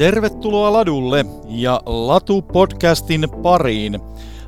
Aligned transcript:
Tervetuloa 0.00 0.72
Ladulle 0.72 1.26
ja 1.48 1.80
Latu-podcastin 1.86 3.40
pariin. 3.42 4.00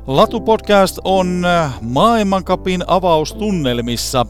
Latu-podcast 0.07 0.97
on 1.03 1.45
äh, 1.45 1.73
maailmankapin 1.81 2.83
avaustunnelmissa 2.87 4.25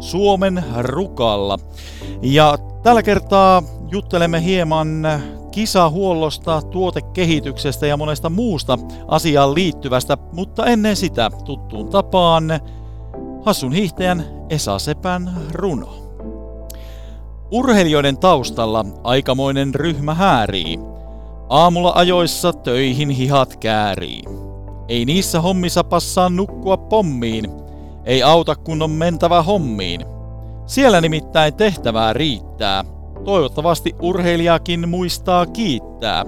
Suomen 0.00 0.64
Rukalla. 0.78 1.58
Ja 2.22 2.58
tällä 2.82 3.02
kertaa 3.02 3.62
juttelemme 3.90 4.44
hieman 4.44 5.06
kisahuollosta, 5.50 6.62
tuotekehityksestä 6.62 7.86
ja 7.86 7.96
monesta 7.96 8.30
muusta 8.30 8.78
asiaan 9.08 9.54
liittyvästä, 9.54 10.18
mutta 10.32 10.66
ennen 10.66 10.96
sitä 10.96 11.30
tuttuun 11.44 11.88
tapaan 11.88 12.44
Hassun 13.44 13.72
hiihtäjän 13.72 14.24
Esa 14.50 14.78
Sepän 14.78 15.30
runo. 15.52 16.01
Urheilijoiden 17.52 18.18
taustalla 18.18 18.84
aikamoinen 19.04 19.74
ryhmä 19.74 20.14
häärii. 20.14 20.78
Aamulla 21.48 21.92
ajoissa 21.94 22.52
töihin 22.52 23.10
hihat 23.10 23.56
käärii. 23.56 24.22
Ei 24.88 25.04
niissä 25.04 25.40
hommissa 25.40 25.84
passaa 25.84 26.28
nukkua 26.28 26.76
pommiin. 26.76 27.50
Ei 28.04 28.22
auta 28.22 28.56
kun 28.56 28.82
on 28.82 28.90
mentävä 28.90 29.42
hommiin. 29.42 30.00
Siellä 30.66 31.00
nimittäin 31.00 31.54
tehtävää 31.54 32.12
riittää. 32.12 32.84
Toivottavasti 33.24 33.94
urheilijakin 34.02 34.88
muistaa 34.88 35.46
kiittää. 35.46 36.24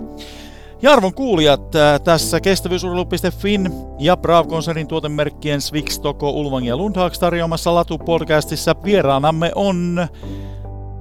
Ja 0.82 0.92
arvon 0.92 1.14
kuulijat, 1.14 1.70
tässä 2.04 2.40
kestävyysurheilu.fin 2.40 3.72
ja 3.98 4.16
Brav-konsernin 4.16 4.86
tuotemerkkien 4.86 5.60
Swix, 5.60 5.98
Toko, 5.98 6.30
Ulvang 6.30 6.66
ja 6.66 6.76
Lundhags 6.76 7.18
tarjoamassa 7.18 7.70
Latu-podcastissa 7.70 8.84
vieraanamme 8.84 9.52
on 9.54 10.08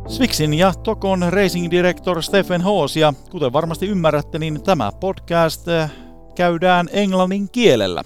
Swixin 0.08 0.54
ja 0.54 0.74
Tokon 0.84 1.26
Racing 1.30 1.72
Director 1.72 2.24
Stephen 2.24 2.62
Hoos 2.62 2.96
ja 2.96 3.14
kuten 3.32 3.54
varmasti 3.54 3.88
ymmärrätte, 3.88 4.40
niin 4.40 4.64
tämä 4.64 4.92
podcast 5.00 5.68
äh, 5.68 5.92
käydään 6.36 6.90
englannin 6.92 7.50
kielellä. 7.50 8.04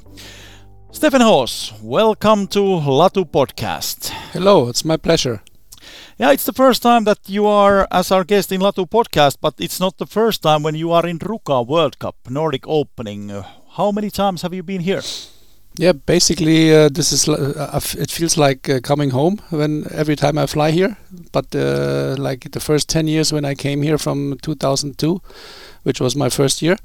Stephen 0.91 1.21
Hoos, 1.21 1.75
welcome 1.87 2.47
to 2.47 2.61
Latu 2.97 3.25
Podcast. 3.25 4.13
Hello, 4.35 4.69
it's 4.69 4.87
my 4.87 4.97
pleasure. 4.97 5.39
Yeah, 6.19 6.33
it's 6.33 6.45
the 6.45 6.63
first 6.63 6.83
time 6.83 7.01
that 7.03 7.19
you 7.29 7.47
are 7.47 7.87
as 7.89 8.11
our 8.11 8.25
guest 8.25 8.51
in 8.51 8.61
Latu 8.61 8.85
Podcast, 8.85 9.37
but 9.41 9.53
it's 9.61 9.79
not 9.79 9.97
the 9.97 10.05
first 10.05 10.41
time 10.41 10.59
when 10.63 10.75
you 10.75 10.93
are 10.93 11.09
in 11.09 11.19
Ruka 11.19 11.67
World 11.67 11.93
Cup 11.99 12.15
Nordic 12.29 12.67
Opening. 12.67 13.43
How 13.77 13.91
many 13.91 14.09
times 14.09 14.43
have 14.43 14.55
you 14.55 14.63
been 14.63 14.81
here? 14.81 15.01
Yeah, 15.79 15.91
basically, 15.91 16.75
uh, 16.75 16.89
this 16.89 17.11
is 17.11 17.29
uh, 17.29 17.79
it 17.99 18.09
feels 18.11 18.35
like 18.35 18.67
uh, 18.67 18.79
coming 18.81 19.11
home 19.11 19.39
when 19.51 19.85
every 19.91 20.15
time 20.15 20.37
I 20.37 20.47
fly 20.47 20.71
here. 20.71 20.97
But 21.31 21.55
uh, 21.55 22.15
like 22.17 22.51
the 22.51 22.59
first 22.59 22.89
ten 22.89 23.07
years 23.07 23.31
when 23.31 23.45
I 23.45 23.53
came 23.53 23.83
here 23.83 23.97
from 23.99 24.37
2002, 24.41 25.21
which 25.83 26.01
was 26.01 26.15
my 26.15 26.29
first 26.29 26.61
year, 26.63 26.77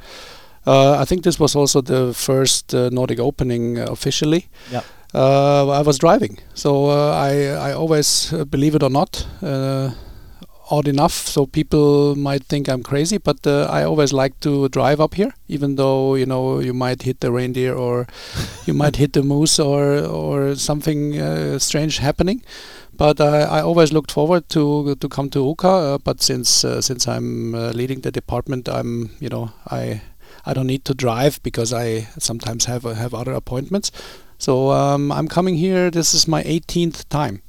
uh, 0.67 0.98
I 0.98 1.07
think 1.07 1.25
this 1.25 1.41
was 1.41 1.57
also 1.57 1.81
the 1.81 2.13
first 2.13 2.75
uh, 2.75 2.91
Nordic 2.91 3.19
opening 3.19 3.79
officially. 3.79 4.48
Yeah. 4.70 4.83
I 5.15 5.83
was 5.83 5.98
driving, 5.98 6.39
so 6.55 6.89
I 6.91 7.70
I 7.70 7.73
always 7.73 8.33
believe 8.51 8.75
it 8.75 8.83
or 8.83 8.91
not 8.91 9.27
odd 10.73 10.89
enough, 10.89 11.12
so 11.12 11.45
people 11.45 12.17
might 12.17 12.45
think 12.45 12.69
I'm 12.69 12.83
crazy. 12.83 13.19
But 13.19 13.47
uh, 13.47 13.67
I 13.70 13.84
always 13.84 14.12
like 14.12 14.41
to 14.41 14.69
drive 14.70 15.01
up 15.01 15.14
here, 15.14 15.34
even 15.48 15.77
though 15.77 16.14
you 16.14 16.27
know 16.27 16.61
you 16.61 16.73
might 16.73 17.03
hit 17.03 17.20
the 17.20 17.31
reindeer 17.31 17.75
or 17.75 18.06
you 18.67 18.75
might 18.75 18.97
hit 18.97 19.12
the 19.12 19.23
moose 19.23 19.59
or 19.59 19.98
or 19.98 20.55
something 20.56 21.20
uh, 21.20 21.59
strange 21.59 21.98
happening. 21.98 22.42
But 22.97 23.20
uh, 23.20 23.48
I 23.51 23.61
always 23.61 23.92
looked 23.92 24.12
forward 24.12 24.48
to 24.51 24.95
to 24.95 25.09
come 25.09 25.29
to 25.31 25.41
Ruka. 25.41 25.95
Uh, 25.95 25.98
but 25.98 26.23
since 26.23 26.64
uh, 26.64 26.80
since 26.80 27.07
I'm 27.07 27.55
uh, 27.55 27.70
leading 27.70 28.01
the 28.01 28.11
department, 28.11 28.69
I'm 28.69 29.11
you 29.20 29.29
know 29.29 29.52
I 29.70 30.01
I 30.46 30.55
don't 30.55 30.67
need 30.67 30.85
to 30.86 30.95
drive 30.95 31.41
because 31.42 31.73
I 31.73 32.08
sometimes 32.19 32.64
have 32.64 32.85
have 32.85 33.14
other 33.14 33.33
appointments. 33.33 33.92
So 34.39 34.73
um, 34.73 35.13
I'm 35.13 35.29
coming 35.29 35.57
here. 35.57 35.91
This 35.91 36.14
is 36.14 36.27
my 36.27 36.42
18th 36.42 37.08
time. 37.08 37.42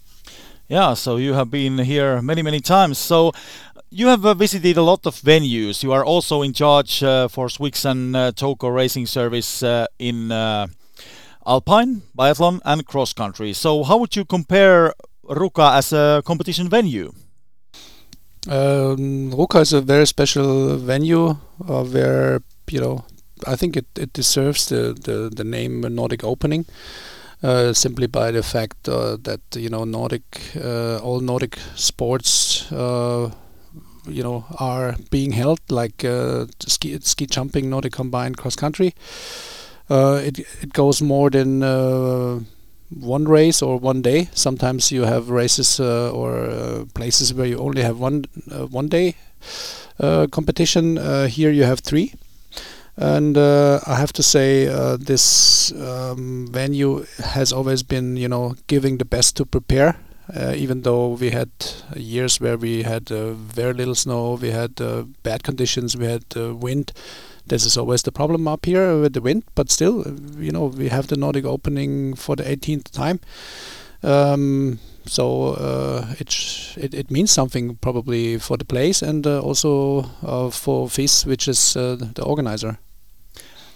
Yeah, 0.74 0.96
so 0.96 1.18
you 1.18 1.36
have 1.36 1.52
been 1.52 1.78
here 1.78 2.20
many, 2.20 2.42
many 2.42 2.60
times. 2.60 2.98
So 2.98 3.32
you 3.92 4.08
have 4.08 4.26
uh, 4.26 4.34
visited 4.34 4.76
a 4.76 4.82
lot 4.82 5.06
of 5.06 5.14
venues. 5.22 5.84
You 5.84 5.92
are 5.92 6.04
also 6.04 6.42
in 6.42 6.52
charge 6.52 7.04
uh, 7.04 7.28
for 7.28 7.48
Swix 7.48 7.86
and 7.86 8.16
uh, 8.16 8.32
Toko 8.32 8.70
Racing 8.70 9.06
Service 9.06 9.62
uh, 9.62 9.86
in 10.00 10.32
uh, 10.32 10.66
Alpine, 11.46 12.02
Biathlon, 12.18 12.60
and 12.66 12.88
cross 12.88 13.14
country. 13.14 13.54
So, 13.54 13.84
how 13.84 13.98
would 13.98 14.16
you 14.16 14.26
compare 14.26 14.96
Ruka 15.30 15.78
as 15.78 15.94
a 15.94 16.24
competition 16.26 16.70
venue? 16.70 17.14
Um, 18.48 19.30
Ruka 19.32 19.62
is 19.62 19.74
a 19.74 19.82
very 19.82 20.08
special 20.08 20.76
venue 20.78 21.38
uh, 21.70 21.84
where 21.84 22.42
you 22.72 22.82
know 22.82 23.06
I 23.46 23.56
think 23.56 23.78
it, 23.78 23.86
it 23.96 24.12
deserves 24.14 24.66
the, 24.70 24.98
the, 25.00 25.30
the 25.30 25.44
name 25.44 25.82
Nordic 25.82 26.24
Opening. 26.24 26.66
Uh, 27.44 27.74
simply 27.74 28.08
by 28.08 28.32
the 28.32 28.42
fact 28.42 28.88
uh, 28.88 29.18
that 29.22 29.42
you 29.54 29.68
know 29.68 29.84
Nordic 29.84 30.24
uh, 30.56 30.98
all 31.00 31.20
Nordic 31.20 31.58
sports 31.76 32.72
you 32.72 34.24
know 34.24 34.46
are 34.60 34.96
being 35.12 35.34
held 35.34 35.60
like 35.70 36.06
ski 36.60 36.98
ski 37.02 37.26
jumping 37.26 37.70
Nordic 37.70 37.92
combined 37.92 38.38
cross 38.38 38.56
country 38.56 38.94
it 39.90 40.40
it 40.62 40.72
goes 40.72 41.02
more 41.02 41.30
than 41.30 41.62
one 43.00 43.26
race 43.26 43.62
or 43.62 43.78
one 43.78 44.02
day. 44.02 44.30
Sometimes 44.34 44.92
you 44.92 45.04
have 45.04 45.30
races 45.30 45.80
uh, 45.80 46.12
or 46.12 46.46
uh, 46.46 46.86
places 46.94 47.34
where 47.34 47.46
you 47.48 47.58
only 47.58 47.82
have 47.82 48.00
one 48.00 48.26
uh, 48.52 48.68
one 48.68 48.88
day 48.88 49.16
competition. 50.32 50.98
here 51.28 51.52
you 51.52 51.64
have 51.64 51.80
three, 51.80 52.14
and 52.98 53.38
uh, 53.38 53.80
I 53.88 53.96
have 53.96 54.14
to 54.14 54.24
say 54.24 54.68
uh, 54.68 54.98
this 54.98 55.72
um, 55.74 56.48
venue 56.52 57.06
has 57.18 57.52
always 57.52 57.84
been 57.84 58.18
you 58.18 58.28
know 58.28 58.56
giving 58.68 58.98
the 58.98 59.06
best 59.06 59.36
to 59.38 59.46
prepare 59.46 59.98
uh, 60.36 60.54
even 60.56 60.82
though 60.82 61.10
we 61.10 61.32
had 61.32 61.50
years 61.96 62.40
where 62.40 62.58
we 62.58 62.84
had 62.84 63.12
uh, 63.12 63.32
very 63.34 63.74
little 63.74 63.96
snow 63.96 64.38
we 64.42 64.52
had 64.52 64.80
uh, 64.80 65.04
bad 65.24 65.44
conditions 65.44 65.98
we 65.98 66.06
had 66.06 66.26
uh, 66.36 66.56
wind. 66.56 66.92
This 67.46 67.66
is 67.66 67.78
always 67.78 68.04
the 68.04 68.12
problem 68.12 68.48
up 68.48 68.66
here 68.66 69.00
with 69.02 69.14
the 69.14 69.22
wind 69.22 69.44
but 69.56 69.70
still 69.70 70.06
you 70.38 70.52
know 70.52 70.66
we 70.66 70.90
have 70.90 71.08
the 71.08 71.18
Nordic 71.18 71.46
opening 71.46 72.16
for 72.16 72.36
the 72.36 72.44
18th 72.44 72.92
time. 72.92 73.20
Um, 74.02 74.80
so 75.06 75.54
it, 76.20 76.76
it, 76.78 76.94
it 76.94 77.12
means 77.12 77.32
something 77.32 77.76
probably 77.76 78.38
for 78.38 78.58
the 78.58 78.66
place 78.66 79.02
and 79.02 79.26
also 79.28 80.04
for 80.52 80.90
FIS 80.90 81.26
which 81.26 81.48
is 81.48 81.74
the 81.74 82.24
organizer 82.24 82.78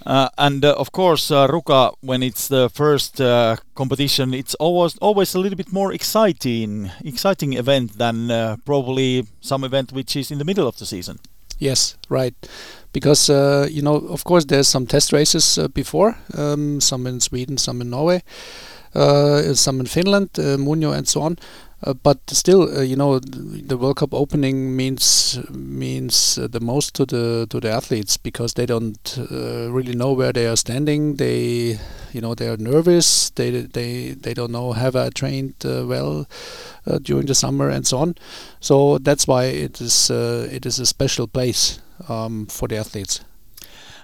uh, 0.07 0.29
and 0.37 0.63
uh, 0.63 0.73
of 0.77 0.93
course, 0.93 1.31
uh, 1.31 1.47
Ruka, 1.47 1.93
when 1.99 2.23
it's 2.23 2.47
the 2.47 2.69
first 2.69 3.19
uh, 3.19 3.57
competition, 3.75 4.33
it's 4.33 4.55
always 4.55 4.97
always 4.99 5.35
a 5.35 5.39
little 5.39 5.57
bit 5.57 5.73
more 5.73 5.91
exciting, 5.91 6.89
exciting 7.03 7.53
event 7.53 7.97
than 7.97 8.31
uh, 8.31 8.55
probably 8.63 9.27
some 9.41 9.65
event 9.65 9.91
which 9.91 10.15
is 10.15 10.31
in 10.31 10.37
the 10.37 10.45
middle 10.45 10.65
of 10.65 10.77
the 10.77 10.85
season. 10.85 11.19
Yes, 11.59 11.97
right. 12.07 12.33
Because 12.93 13.29
uh, 13.29 13.67
you 13.69 13.81
know, 13.81 13.95
of 13.95 14.23
course, 14.23 14.45
there's 14.45 14.69
some 14.69 14.87
test 14.87 15.11
races 15.11 15.59
before, 15.73 16.15
um, 16.37 16.79
some 16.79 17.05
in 17.05 17.19
Sweden, 17.19 17.57
some 17.57 17.81
in 17.81 17.89
Norway, 17.89 18.23
some 19.55 19.79
in 19.79 19.85
Finland, 19.85 20.29
uh, 20.39 20.57
Muonio, 20.57 20.91
and 20.91 21.07
so 21.07 21.21
on. 21.21 21.37
Uh, 21.83 21.93
but 21.93 22.17
still, 22.31 22.63
uh, 22.75 22.81
you 22.81 22.95
know, 22.95 23.19
the 23.19 23.77
World 23.77 23.97
Cup 23.97 24.11
opening 24.11 24.75
means 24.75 25.39
means 25.51 26.39
uh, 26.39 26.47
the 26.47 26.59
most 26.59 26.95
to 26.95 27.05
the 27.05 27.45
to 27.51 27.59
the 27.59 27.69
athletes 27.69 28.17
because 28.17 28.53
they 28.55 28.65
don't 28.65 29.15
uh, 29.31 29.71
really 29.71 29.93
know 29.93 30.11
where 30.13 30.33
they 30.33 30.47
are 30.47 30.55
standing. 30.55 31.17
They, 31.17 31.77
you 32.13 32.21
know, 32.21 32.33
they 32.33 32.47
are 32.49 32.57
nervous. 32.57 33.29
They 33.29 33.51
they 33.51 34.13
they 34.13 34.33
don't 34.33 34.51
know 34.51 34.73
have 34.73 34.95
I 34.95 35.09
trained 35.09 35.53
uh, 35.63 35.85
well 35.85 36.25
uh, 36.87 36.97
during 36.97 37.27
the 37.27 37.35
summer 37.35 37.69
and 37.69 37.85
so 37.85 37.99
on. 37.99 38.15
So 38.59 38.97
that's 38.97 39.27
why 39.27 39.43
it 39.45 39.79
is 39.79 40.09
it 40.09 40.65
is 40.65 40.79
a 40.79 40.85
special 40.87 41.27
place 41.27 41.79
um, 42.09 42.47
for 42.47 42.67
the 42.67 42.77
athletes. 42.77 43.26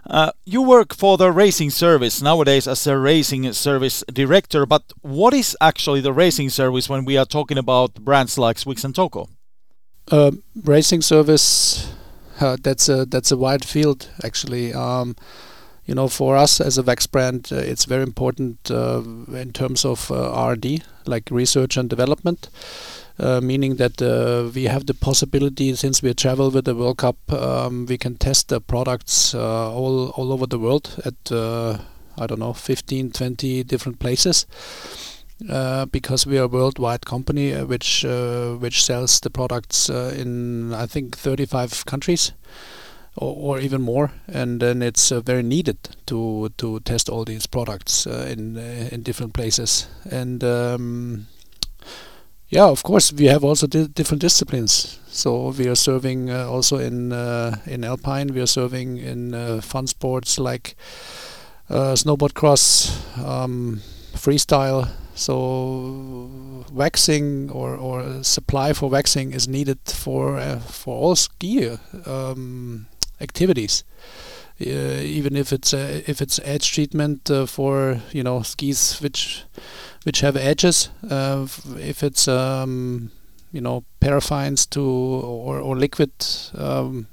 Uh, 0.10 0.32
you 0.46 0.62
work 0.62 0.94
for 0.94 1.18
the 1.18 1.32
racing 1.32 1.70
service 1.70 2.22
nowadays 2.22 2.68
as 2.68 2.86
a 2.86 2.98
racing 2.98 3.52
service 3.54 4.04
director, 4.12 4.66
but 4.66 4.84
what 5.02 5.34
is 5.34 5.56
actually 5.62 6.02
the 6.02 6.12
racing 6.12 6.50
service 6.50 6.90
when 6.90 7.06
we 7.06 7.18
are 7.18 7.26
talking 7.26 7.58
about 7.58 7.94
brands 7.96 8.38
like 8.38 8.58
Swix 8.58 8.84
and 8.84 8.94
Toko? 8.94 9.30
Uh, 10.12 10.32
racing 10.64 11.02
service, 11.02 11.94
uh, 12.42 12.58
that's 12.62 12.90
a 12.90 13.06
that's 13.06 13.32
a 13.32 13.38
wide 13.38 13.64
field 13.64 14.10
actually. 14.24 14.74
Um, 14.74 15.16
you 15.86 15.96
know, 15.96 16.08
for 16.08 16.36
us 16.36 16.62
as 16.62 16.78
a 16.78 16.84
Vax 16.84 17.10
brand, 17.10 17.50
uh, 17.52 17.56
it's 17.56 17.86
very 17.86 18.04
important 18.04 18.72
uh, 18.72 19.02
in 19.34 19.52
terms 19.52 19.84
of 19.84 20.10
R&D, 20.12 20.82
like 21.06 21.30
research 21.30 21.76
and 21.76 21.90
development. 21.90 22.50
Uh, 23.20 23.40
meaning 23.42 23.76
that 23.76 24.02
uh, 24.02 24.50
we 24.56 24.64
have 24.64 24.88
the 24.88 24.94
possibility, 24.94 25.76
since 25.76 26.02
we 26.02 26.14
travel 26.16 26.50
with 26.50 26.66
the 26.66 26.74
World 26.74 26.98
Cup, 26.98 27.16
um, 27.32 27.86
we 27.86 27.96
can 27.98 28.16
test 28.16 28.50
the 28.50 28.60
products 28.60 29.36
uh, 29.36 29.72
all 29.72 30.10
all 30.18 30.34
over 30.34 30.48
the 30.48 30.58
world 30.58 31.00
at 31.06 31.32
I 32.18 32.28
don't 32.28 32.40
know 32.40 32.54
15, 32.54 33.12
20 33.12 33.64
different 33.64 34.00
places. 34.00 34.46
Uh, 35.50 35.86
because 35.88 36.26
we 36.26 36.38
are 36.38 36.44
a 36.44 36.48
worldwide 36.48 37.06
company 37.06 37.54
uh, 37.54 37.66
which 37.66 38.06
uh, 38.06 38.54
which 38.54 38.84
sells 38.84 39.20
the 39.20 39.30
products 39.30 39.90
in 39.90 40.74
I 40.74 40.86
think 40.86 41.18
35 41.18 41.86
countries. 41.86 42.34
or, 43.16 43.36
or 43.38 43.60
even 43.60 43.82
more, 43.82 44.10
and 44.28 44.60
then 44.60 44.82
it's 44.82 45.12
very 45.12 45.44
needed 45.44 45.78
to 46.06 46.50
to 46.58 46.80
test 46.80 47.10
all 47.10 47.26
these 47.26 47.48
products 47.48 48.08
in 48.08 48.58
in 48.92 49.04
different 49.04 49.34
places. 49.34 49.88
And 50.12 50.44
um, 50.44 51.28
yeah, 52.54 52.68
of 52.70 52.84
course, 52.84 53.12
we 53.12 53.26
have 53.26 53.44
also 53.44 53.68
di 53.68 53.88
different 53.88 54.22
disciplines. 54.22 55.00
So 55.08 55.50
we 55.58 55.68
are 55.68 55.76
serving 55.76 56.30
uh, 56.30 56.48
also 56.48 56.78
in 56.78 57.12
uh, 57.12 57.56
in 57.66 57.84
alpine. 57.84 58.34
We 58.34 58.42
are 58.42 58.48
serving 58.48 58.98
in 58.98 59.34
uh, 59.34 59.62
fun 59.62 59.88
sports 59.88 60.40
like 60.40 60.76
snowboard 61.70 62.34
cross, 62.34 62.92
um, 63.18 63.82
freestyle. 64.16 64.88
So 65.16 66.30
waxing 66.72 67.50
or, 67.52 67.76
or 67.76 68.24
supply 68.24 68.74
for 68.74 68.90
waxing 68.90 69.34
is 69.34 69.48
needed 69.48 69.80
for 69.86 70.60
for 70.68 70.96
all 70.96 71.16
ski 71.16 71.78
um, 72.06 72.86
activities. 73.20 73.84
Uh, 74.62 75.02
even 75.02 75.36
if 75.36 75.52
it's 75.52 75.74
uh, 75.74 76.02
if 76.06 76.22
it's 76.22 76.40
edge 76.44 76.72
treatment 76.72 77.30
uh, 77.32 77.46
for 77.48 78.00
you 78.12 78.24
know 78.24 78.44
skis 78.44 79.02
which 79.02 79.44
which 80.04 80.22
have 80.22 80.36
edges, 80.36 80.90
if 81.04 82.04
it's 82.04 82.28
um, 82.28 83.12
you 83.52 83.62
know 83.62 83.84
paraffines 84.00 84.70
to 84.72 84.82
or, 84.82 85.60
or 85.60 85.76
liquid 85.76 86.12
um, 86.56 87.08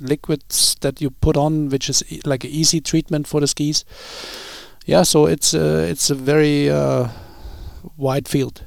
liquids 0.00 0.76
that 0.80 1.00
you 1.00 1.10
put 1.10 1.36
on, 1.36 1.68
which 1.68 1.88
is 1.88 2.02
e 2.10 2.20
like 2.24 2.44
an 2.44 2.50
easy 2.50 2.80
treatment 2.80 3.26
for 3.26 3.40
the 3.40 3.46
skis. 3.46 3.84
Yeah, 4.86 5.02
so 5.02 5.26
it's 5.26 5.54
uh, 5.54 5.86
it's 5.90 6.10
a 6.10 6.14
very 6.14 6.70
uh, 6.70 7.08
wide 7.96 8.28
field 8.28 8.62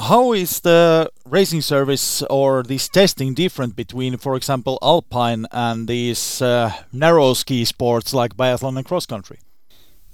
how 0.00 0.32
is 0.32 0.60
the 0.60 1.10
racing 1.26 1.60
service 1.60 2.22
or 2.30 2.62
this 2.62 2.88
testing 2.88 3.34
different 3.34 3.76
between, 3.76 4.16
for 4.16 4.34
example, 4.34 4.78
alpine 4.82 5.46
and 5.52 5.88
these 5.88 6.40
uh, 6.40 6.72
narrow 6.92 7.34
ski 7.34 7.64
sports 7.64 8.14
like 8.14 8.36
biathlon 8.36 8.76
and 8.76 8.86
cross 8.86 9.06
country? 9.06 9.38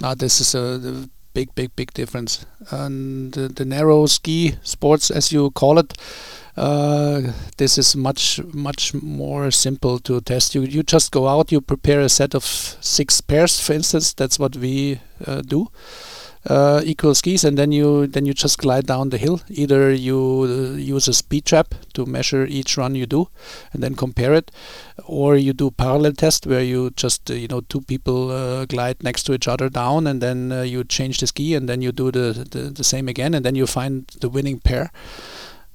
Uh, 0.03 0.15
this 0.15 0.41
is 0.41 0.55
a 0.55 1.09
big, 1.37 1.55
big, 1.55 1.77
big 1.77 1.93
difference. 1.93 2.47
And 2.71 3.33
the, 3.33 3.49
the 3.49 3.67
narrow 3.67 4.07
ski 4.07 4.55
sports, 4.63 5.11
as 5.11 5.33
you 5.33 5.51
call 5.51 5.79
it, 5.79 5.93
uh, 6.57 7.21
this 7.59 7.77
is 7.77 7.95
much, 7.95 8.41
much 8.55 8.95
more 8.95 9.51
simple 9.51 9.99
to 9.99 10.23
test. 10.23 10.55
You 10.55 10.63
you 10.63 10.83
just 10.83 11.13
go 11.13 11.29
out, 11.29 11.53
you 11.53 11.61
prepare 11.61 12.01
a 12.01 12.09
set 12.09 12.35
of 12.35 12.45
six 12.81 13.21
pairs, 13.21 13.61
for 13.61 13.75
instance. 13.75 14.15
That's 14.15 14.39
what 14.39 14.57
we 14.57 15.01
uh, 15.27 15.43
do 15.43 15.69
uh, 16.49 16.81
equal 16.85 17.15
skis, 17.15 17.45
and 17.45 17.59
then 17.59 17.73
you 17.73 18.07
then 18.07 18.27
you 18.27 18.33
just 18.33 18.59
glide 18.59 18.87
down 18.87 19.11
the 19.11 19.19
hill. 19.19 19.41
Either 19.49 19.93
you 19.93 20.47
uh, 20.49 20.77
use 20.77 21.09
a 21.09 21.13
speed 21.13 21.45
trap 21.45 21.75
to 21.95 22.07
measure 22.07 22.45
each 22.47 22.77
run 22.77 22.95
you 22.95 23.07
do, 23.07 23.29
and 23.73 23.83
then 23.83 23.95
compare 23.95 24.33
it, 24.35 24.51
or 25.05 25.37
you 25.37 25.53
do 25.53 25.71
parallel 25.71 26.13
test 26.13 26.47
where 26.47 26.63
you 26.63 26.91
just 26.91 27.31
uh, 27.31 27.35
you 27.35 27.49
know 27.49 27.61
two 27.63 27.81
people 27.81 28.31
uh, 28.31 28.65
glide 28.67 29.03
next 29.03 29.25
to 29.25 29.35
each 29.35 29.49
other 29.49 29.69
down, 29.69 30.07
and 30.07 30.21
then 30.21 30.53
uh, 30.53 30.63
you 30.63 30.85
change 30.85 31.19
the 31.19 31.27
ski, 31.27 31.55
and 31.55 31.69
then 31.69 31.83
you 31.83 31.93
do 31.93 32.11
the, 32.11 32.47
the, 32.51 32.71
the 32.71 32.85
same 32.85 33.09
again, 33.09 33.35
and 33.35 33.45
then 33.45 33.55
you 33.55 33.67
find 33.67 34.07
the 34.21 34.29
winning 34.29 34.61
pair. 34.61 34.91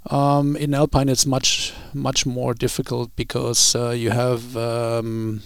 Um, 0.09 0.55
in 0.55 0.73
alpine, 0.73 1.09
it's 1.09 1.25
much 1.25 1.73
much 1.93 2.25
more 2.25 2.53
difficult 2.53 3.15
because 3.15 3.75
uh, 3.75 3.91
you 3.91 4.09
have 4.09 4.57
um, 4.57 5.41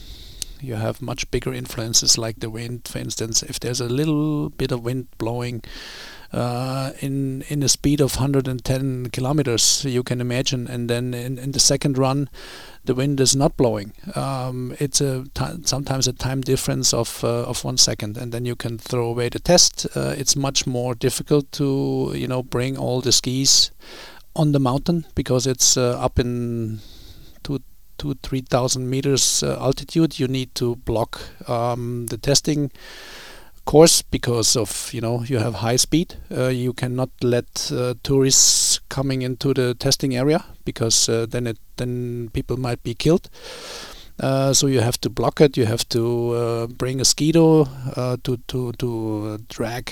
you 0.62 0.76
have 0.76 1.02
much 1.02 1.30
bigger 1.32 1.54
influences 1.54 2.18
like 2.18 2.40
the 2.40 2.50
wind, 2.50 2.88
for 2.88 3.00
instance. 3.00 3.44
If 3.44 3.60
there's 3.60 3.82
a 3.82 3.90
little 3.90 4.50
bit 4.50 4.72
of 4.72 4.84
wind 4.84 5.08
blowing 5.18 5.64
uh, 6.32 6.92
in 7.00 7.44
in 7.48 7.64
a 7.64 7.70
speed 7.70 8.02
of 8.02 8.16
110 8.16 9.10
kilometers, 9.12 9.86
you 9.86 10.04
can 10.04 10.20
imagine, 10.22 10.68
and 10.68 10.90
then 10.90 11.14
in, 11.14 11.38
in 11.38 11.52
the 11.52 11.60
second 11.60 11.98
run, 11.98 12.30
the 12.84 12.96
wind 12.96 13.20
is 13.20 13.36
not 13.36 13.56
blowing. 13.58 13.94
Um, 14.16 14.76
it's 14.80 15.02
a 15.02 15.26
sometimes 15.64 16.08
a 16.08 16.14
time 16.14 16.42
difference 16.42 16.94
of 16.94 17.24
uh, 17.24 17.44
of 17.44 17.64
one 17.64 17.78
second, 17.78 18.18
and 18.18 18.32
then 18.32 18.46
you 18.46 18.56
can 18.56 18.78
throw 18.78 19.08
away 19.08 19.30
the 19.30 19.40
test. 19.40 19.88
Uh, 19.96 20.14
it's 20.18 20.36
much 20.36 20.68
more 20.68 20.96
difficult 20.96 21.52
to 21.54 22.12
you 22.16 22.28
know 22.28 22.44
bring 22.44 22.78
all 22.78 23.02
the 23.02 23.12
skis 23.12 23.72
on 24.36 24.52
the 24.52 24.60
mountain 24.60 25.06
because 25.16 25.48
it's 25.48 25.78
uh, 25.78 25.98
up 26.00 26.20
in 26.20 26.82
two 27.98 28.14
to 28.16 28.30
3000 28.30 28.90
meters 28.90 29.44
uh, 29.44 29.58
altitude 29.60 30.20
you 30.20 30.28
need 30.28 30.54
to 30.56 30.76
block 30.78 31.22
um, 31.48 32.08
the 32.08 32.18
testing 32.18 32.72
course 33.66 34.04
because 34.04 34.56
of 34.56 34.94
you 34.94 35.02
know 35.02 35.24
you 35.24 35.40
have 35.40 35.56
high 35.56 35.76
speed. 35.76 36.16
Uh, 36.32 36.48
you 36.48 36.72
cannot 36.74 37.10
let 37.22 37.72
uh, 37.72 37.96
tourists 38.04 38.80
coming 38.90 39.24
into 39.24 39.54
the 39.54 39.74
testing 39.74 40.16
area 40.16 40.46
because 40.64 41.10
uh, 41.10 41.26
then 41.28 41.48
it 41.48 41.58
then 41.78 42.30
people 42.34 42.58
might 42.58 42.82
be 42.84 42.94
killed. 42.94 43.30
Uh, 44.20 44.54
so 44.54 44.68
you 44.68 44.80
have 44.80 45.00
to 45.02 45.10
block 45.10 45.42
it. 45.42 45.58
You 45.58 45.66
have 45.66 45.88
to 45.90 46.32
uh, 46.32 46.68
bring 46.68 47.02
a 47.02 47.04
skido 47.04 47.68
to 48.24 48.38
to 48.48 48.72
to 48.74 49.38
drag 49.50 49.92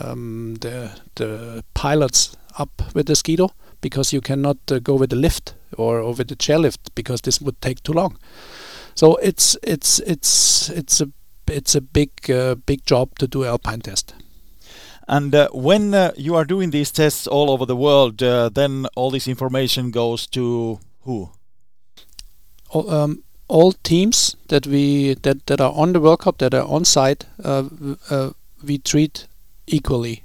um, 0.00 0.56
the 0.60 0.90
the 1.14 1.64
pilots 1.74 2.36
up 2.58 2.82
with 2.94 3.06
the 3.06 3.14
skido 3.14 3.50
because 3.82 4.14
you 4.14 4.22
cannot 4.22 4.56
go 4.82 4.94
with 4.94 5.10
the 5.10 5.16
lift 5.16 5.54
or 5.76 5.98
over 5.98 6.24
the 6.24 6.36
chairlift 6.36 6.78
because 6.94 7.20
this 7.20 7.40
would 7.42 7.60
take 7.60 7.82
too 7.82 7.92
long. 7.92 8.16
So 8.94 9.16
it's 9.16 9.56
it's 9.62 9.98
it's 10.00 10.70
it's 10.70 11.00
a 11.02 11.08
it's 11.46 11.74
a 11.74 11.80
big 11.80 12.10
uh, 12.30 12.54
big 12.54 12.86
job 12.86 13.18
to 13.18 13.26
do 13.26 13.44
alpine 13.44 13.80
test. 13.80 14.14
And 15.08 15.34
uh, 15.34 15.48
when 15.52 15.94
uh, 15.94 16.12
you 16.16 16.36
are 16.36 16.44
doing 16.44 16.70
these 16.70 16.92
tests 16.92 17.26
all 17.26 17.50
over 17.50 17.66
the 17.66 17.76
world, 17.76 18.22
uh, 18.22 18.48
then 18.48 18.86
all 18.94 19.10
this 19.10 19.26
information 19.26 19.90
goes 19.90 20.26
to 20.28 20.78
who? 21.02 21.30
All, 22.70 22.90
um, 22.90 23.24
all 23.48 23.72
teams 23.72 24.36
that 24.48 24.66
we 24.66 25.14
that, 25.22 25.46
that 25.46 25.60
are 25.60 25.72
on 25.72 25.92
the 25.92 26.00
World 26.00 26.20
Cup 26.20 26.38
that 26.38 26.54
are 26.54 26.64
on 26.64 26.84
site, 26.84 27.26
uh, 27.44 27.64
uh, 28.10 28.30
we 28.64 28.78
treat 28.78 29.26
equally. 29.66 30.22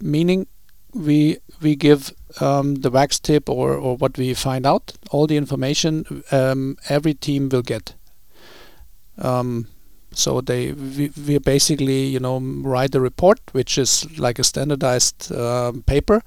Meaning, 0.00 0.46
we 0.94 1.38
we 1.60 1.74
give 1.74 2.12
um, 2.40 2.76
the 2.76 2.90
wax 2.90 3.18
tip 3.18 3.48
or, 3.48 3.74
or 3.74 3.96
what 3.96 4.16
we 4.16 4.34
find 4.34 4.66
out, 4.66 4.92
all 5.10 5.26
the 5.26 5.36
information 5.36 6.22
um, 6.30 6.76
every 6.88 7.14
team 7.14 7.48
will 7.48 7.62
get. 7.62 7.94
Um, 9.18 9.66
so 10.12 10.40
they 10.40 10.72
we, 10.72 11.12
we 11.26 11.38
basically 11.38 12.06
you 12.06 12.18
know 12.18 12.40
write 12.40 12.94
a 12.94 13.00
report 13.00 13.38
which 13.52 13.78
is 13.78 14.18
like 14.18 14.38
a 14.38 14.44
standardized 14.44 15.32
um, 15.32 15.82
paper 15.82 16.22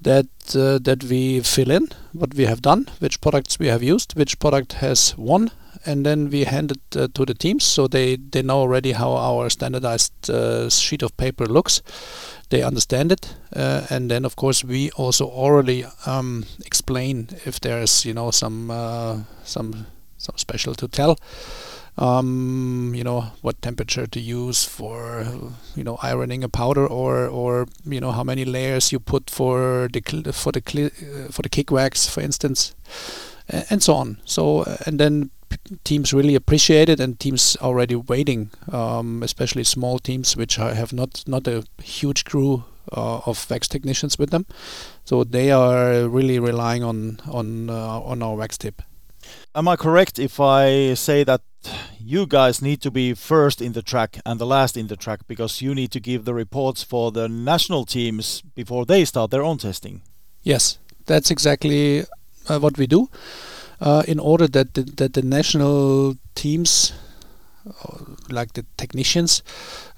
that 0.00 0.26
uh, 0.54 0.78
that 0.78 1.04
we 1.04 1.40
fill 1.40 1.70
in 1.70 1.88
what 2.12 2.34
we 2.34 2.44
have 2.44 2.62
done, 2.62 2.86
which 2.98 3.20
products 3.20 3.58
we 3.58 3.66
have 3.68 3.82
used, 3.82 4.14
which 4.16 4.38
product 4.38 4.74
has 4.74 5.16
won, 5.16 5.50
and 5.84 6.04
then 6.06 6.30
we 6.30 6.44
hand 6.44 6.72
it 6.72 6.96
uh, 6.96 7.08
to 7.14 7.24
the 7.24 7.34
teams 7.34 7.64
so 7.64 7.86
they 7.86 8.16
they 8.16 8.42
know 8.42 8.60
already 8.60 8.92
how 8.92 9.12
our 9.12 9.50
standardized 9.50 10.30
uh, 10.30 10.70
sheet 10.70 11.02
of 11.02 11.16
paper 11.16 11.46
looks. 11.46 11.82
They 12.48 12.62
understand 12.62 13.12
it 13.12 13.34
uh, 13.54 13.86
and 13.90 14.10
then 14.10 14.24
of 14.24 14.36
course 14.36 14.64
we 14.64 14.90
also 14.92 15.26
orally 15.26 15.84
um, 16.06 16.44
explain 16.64 17.28
if 17.44 17.60
there's 17.60 18.04
you 18.04 18.14
know 18.14 18.30
some 18.30 18.70
uh, 18.70 19.18
some 19.44 19.86
some 20.18 20.38
special 20.38 20.74
to 20.74 20.88
tell 20.88 21.18
um, 21.98 22.92
you 22.94 23.02
know 23.02 23.32
what 23.42 23.60
temperature 23.62 24.06
to 24.06 24.20
use 24.20 24.64
for 24.64 25.26
you 25.74 25.84
know 25.84 25.98
ironing 26.02 26.44
a 26.44 26.48
powder 26.48 26.86
or 26.86 27.26
or 27.26 27.66
you 27.84 28.00
know 28.00 28.12
how 28.12 28.24
many 28.24 28.44
layers 28.44 28.92
you 28.92 29.00
put 29.00 29.30
for 29.30 29.88
the 29.92 30.32
for 30.32 30.52
the 30.52 30.62
uh, 30.62 31.32
for 31.32 31.42
the 31.42 31.48
kick 31.48 31.70
wax 31.70 32.08
for 32.08 32.20
instance 32.20 32.74
and 33.48 33.82
so 33.82 33.94
on. 33.94 34.18
So 34.24 34.60
uh, 34.60 34.76
and 34.86 34.98
then 34.98 35.30
teams 35.84 36.12
really 36.12 36.34
appreciate 36.34 36.88
it, 36.88 37.00
and 37.00 37.18
teams 37.18 37.56
already 37.60 37.94
waiting, 37.94 38.50
um, 38.72 39.22
especially 39.22 39.64
small 39.64 39.98
teams 39.98 40.36
which 40.36 40.56
have 40.56 40.92
not 40.92 41.24
not 41.26 41.46
a 41.46 41.64
huge 41.82 42.24
crew 42.24 42.64
uh, 42.92 43.20
of 43.26 43.50
wax 43.50 43.68
technicians 43.68 44.18
with 44.18 44.30
them, 44.30 44.46
so 45.04 45.24
they 45.24 45.50
are 45.50 46.08
really 46.08 46.38
relying 46.38 46.84
on 46.84 47.20
on 47.30 47.70
uh, 47.70 48.00
on 48.00 48.22
our 48.22 48.36
wax 48.36 48.58
tip. 48.58 48.82
Am 49.54 49.66
I 49.66 49.76
correct 49.76 50.18
if 50.18 50.38
I 50.38 50.94
say 50.94 51.24
that 51.24 51.40
you 51.98 52.26
guys 52.26 52.62
need 52.62 52.80
to 52.82 52.90
be 52.90 53.14
first 53.14 53.60
in 53.60 53.72
the 53.72 53.82
track 53.82 54.20
and 54.24 54.38
the 54.38 54.46
last 54.46 54.76
in 54.76 54.86
the 54.86 54.96
track 54.96 55.20
because 55.26 55.60
you 55.60 55.74
need 55.74 55.90
to 55.92 56.00
give 56.00 56.24
the 56.24 56.34
reports 56.34 56.84
for 56.84 57.10
the 57.10 57.28
national 57.28 57.84
teams 57.84 58.42
before 58.54 58.86
they 58.86 59.04
start 59.04 59.30
their 59.30 59.42
own 59.42 59.58
testing? 59.58 60.02
Yes, 60.42 60.78
that's 61.06 61.30
exactly 61.30 62.04
uh, 62.48 62.58
what 62.60 62.78
we 62.78 62.86
do 62.86 63.08
uh, 63.80 64.02
in 64.06 64.18
order 64.18 64.46
that 64.48 64.74
the, 64.74 64.82
that 64.82 65.14
the 65.14 65.22
national 65.22 66.16
teams, 66.34 66.92
uh, 67.66 67.98
like 68.30 68.54
the 68.54 68.64
technicians, 68.76 69.42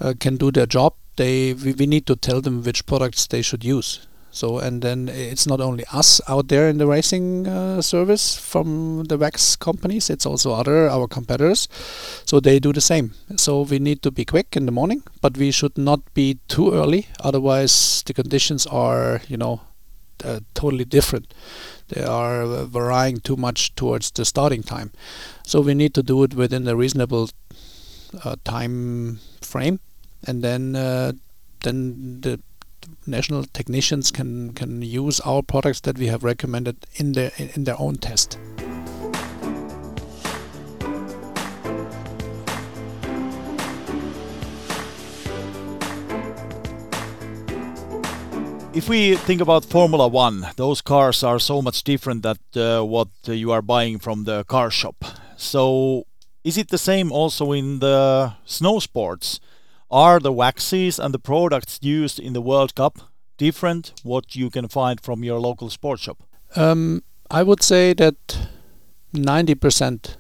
uh, 0.01 0.15
can 0.19 0.37
do 0.37 0.51
their 0.51 0.67
job. 0.67 0.95
They 1.17 1.55
we, 1.55 1.73
we 1.73 1.87
need 1.87 2.07
to 2.07 2.17
tell 2.17 2.41
them 2.41 2.63
which 2.63 2.87
products 2.87 3.27
they 3.27 3.43
should 3.43 3.65
use. 3.65 4.07
So 4.31 4.59
and 4.59 4.83
then 4.83 5.09
it's 5.09 5.47
not 5.47 5.61
only 5.61 5.85
us 5.93 6.21
out 6.29 6.49
there 6.49 6.69
in 6.69 6.79
the 6.79 6.87
racing 6.87 7.49
uh, 7.49 7.83
service 7.83 8.37
from 8.37 9.05
the 9.05 9.17
wax 9.17 9.57
companies; 9.57 10.11
it's 10.11 10.27
also 10.27 10.53
other 10.53 10.89
our 10.89 11.09
competitors. 11.09 11.69
So 12.25 12.39
they 12.39 12.61
do 12.61 12.73
the 12.73 12.81
same. 12.81 13.15
So 13.37 13.63
we 13.63 13.79
need 13.79 14.03
to 14.03 14.11
be 14.11 14.25
quick 14.25 14.57
in 14.57 14.67
the 14.67 14.73
morning, 14.73 15.03
but 15.23 15.37
we 15.37 15.51
should 15.51 15.77
not 15.79 16.01
be 16.15 16.39
too 16.47 16.73
early. 16.73 17.09
Otherwise, 17.21 18.03
the 18.07 18.15
conditions 18.15 18.67
are 18.67 19.23
you 19.29 19.39
know 19.39 19.61
uh, 20.25 20.41
totally 20.55 20.85
different. 20.85 21.33
They 21.89 22.03
are 22.03 22.65
varying 22.65 23.21
too 23.21 23.37
much 23.37 23.75
towards 23.75 24.11
the 24.11 24.25
starting 24.25 24.63
time. 24.63 24.93
So 25.45 25.61
we 25.61 25.75
need 25.75 25.95
to 25.95 26.03
do 26.03 26.23
it 26.25 26.35
within 26.35 26.69
a 26.69 26.77
reasonable 26.77 27.31
uh, 28.25 28.37
time 28.45 29.21
frame, 29.41 29.81
and 30.27 30.43
then 30.43 30.77
uh, 30.77 31.13
then 31.63 32.21
the 32.21 32.41
national 33.07 33.45
technicians 33.45 34.11
can 34.11 34.53
can 34.53 34.83
use 34.83 35.21
our 35.21 35.43
products 35.43 35.81
that 35.81 35.99
we 35.99 36.07
have 36.07 36.25
recommended 36.25 36.77
in 36.97 37.13
their 37.13 37.33
in 37.39 37.65
their 37.65 37.81
own 37.81 37.97
test. 37.97 38.39
If 48.79 48.89
we 48.89 49.17
think 49.17 49.41
about 49.41 49.65
Formula 49.65 50.07
One, 50.07 50.47
those 50.55 50.81
cars 50.81 51.25
are 51.25 51.41
so 51.41 51.61
much 51.61 51.83
different 51.83 52.23
than 52.23 52.37
uh, 52.55 52.85
what 52.85 53.09
you 53.25 53.51
are 53.51 53.61
buying 53.61 53.99
from 53.99 54.23
the 54.23 54.45
car 54.45 54.71
shop. 54.71 55.05
So, 55.37 56.07
is 56.45 56.57
it 56.57 56.69
the 56.69 56.79
same 56.79 57.11
also 57.11 57.51
in 57.51 57.81
the 57.81 58.35
snow 58.45 58.79
sports? 58.79 59.41
Are 59.91 60.21
the 60.21 60.31
waxes 60.31 61.01
and 61.01 61.13
the 61.13 61.19
products 61.19 61.81
used 61.83 62.21
in 62.21 62.35
the 62.35 62.41
World 62.41 62.77
Cup 62.77 63.01
different 63.37 63.95
what 64.05 64.37
you 64.37 64.49
can 64.49 64.69
find 64.69 65.01
from 65.01 65.25
your 65.25 65.41
local 65.41 65.71
sports 65.71 66.03
shop? 66.03 66.23
Um, 66.55 67.03
I 67.33 67.43
would 67.43 67.65
say 67.65 67.95
that 67.95 68.49
90% 69.13 70.19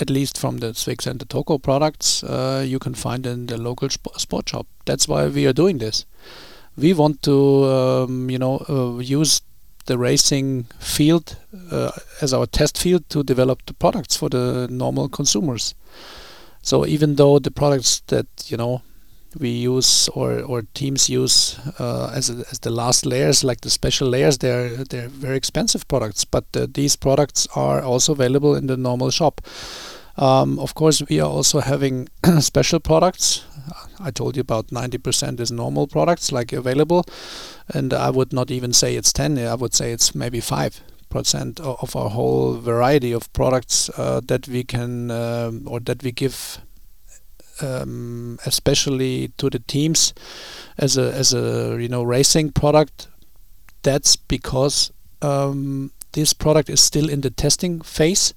at 0.00 0.10
least 0.10 0.36
from 0.36 0.58
the 0.58 0.74
Swix 0.74 1.06
and 1.06 1.20
the 1.20 1.26
Toko 1.26 1.58
products 1.58 2.24
uh, 2.24 2.64
you 2.66 2.80
can 2.80 2.94
find 2.94 3.24
in 3.24 3.46
the 3.46 3.56
local 3.56 3.88
sp 3.94 4.10
sport 4.16 4.48
shop. 4.48 4.66
That's 4.84 5.06
why 5.06 5.28
we 5.28 5.46
are 5.46 5.52
doing 5.52 5.78
this 5.78 6.06
we 6.76 6.92
want 6.92 7.22
to 7.22 7.64
um, 7.64 8.30
you 8.30 8.38
know 8.38 8.64
uh, 8.68 8.98
use 8.98 9.42
the 9.86 9.98
racing 9.98 10.64
field 10.78 11.36
uh, 11.70 11.90
as 12.22 12.32
our 12.32 12.46
test 12.46 12.78
field 12.78 13.08
to 13.10 13.22
develop 13.22 13.64
the 13.66 13.74
products 13.74 14.16
for 14.16 14.28
the 14.30 14.66
normal 14.70 15.08
consumers. 15.08 15.74
So 16.62 16.86
even 16.86 17.16
though 17.16 17.38
the 17.38 17.50
products 17.50 18.00
that 18.06 18.26
you 18.46 18.56
know 18.56 18.82
we 19.38 19.50
use 19.50 20.08
or, 20.10 20.40
or 20.40 20.62
teams 20.74 21.08
use 21.08 21.58
uh, 21.78 22.12
as, 22.14 22.30
a, 22.30 22.44
as 22.50 22.60
the 22.60 22.70
last 22.70 23.04
layers, 23.04 23.42
like 23.42 23.62
the 23.62 23.70
special 23.70 24.08
layers, 24.08 24.38
they're 24.38 24.84
they're 24.84 25.08
very 25.08 25.36
expensive 25.36 25.86
products. 25.88 26.24
But 26.24 26.44
uh, 26.56 26.66
these 26.72 26.96
products 26.96 27.46
are 27.54 27.82
also 27.82 28.12
available 28.12 28.54
in 28.54 28.66
the 28.66 28.76
normal 28.76 29.10
shop. 29.10 29.40
Um, 30.16 30.58
of 30.58 30.74
course, 30.74 31.02
we 31.08 31.20
are 31.20 31.28
also 31.28 31.60
having 31.60 32.08
special 32.40 32.80
products. 32.80 33.44
I 33.98 34.10
told 34.10 34.36
you 34.36 34.40
about 34.40 34.68
90% 34.68 35.40
is 35.40 35.50
normal 35.50 35.86
products 35.86 36.30
like 36.30 36.52
available, 36.52 37.04
and 37.68 37.92
I 37.92 38.10
would 38.10 38.32
not 38.32 38.50
even 38.50 38.72
say 38.72 38.96
it's 38.96 39.12
10. 39.12 39.38
I 39.38 39.54
would 39.54 39.74
say 39.74 39.92
it's 39.92 40.14
maybe 40.14 40.40
five 40.40 40.80
percent 41.14 41.60
of 41.60 41.94
our 41.94 42.10
whole 42.10 42.54
variety 42.54 43.12
of 43.12 43.32
products 43.32 43.88
uh, 43.96 44.20
that 44.26 44.48
we 44.48 44.64
can 44.64 45.10
um, 45.12 45.62
or 45.66 45.78
that 45.78 46.02
we 46.02 46.10
give 46.10 46.58
um, 47.62 48.38
especially 48.44 49.28
to 49.36 49.48
the 49.48 49.60
teams 49.60 50.12
as 50.76 50.98
a 50.98 51.12
as 51.14 51.32
a 51.32 51.78
you 51.80 51.88
know 51.88 52.02
racing 52.02 52.50
product 52.50 53.06
that's 53.82 54.16
because 54.16 54.90
um, 55.22 55.92
this 56.12 56.32
product 56.32 56.68
is 56.68 56.80
still 56.80 57.08
in 57.08 57.20
the 57.20 57.30
testing 57.30 57.80
phase 57.80 58.34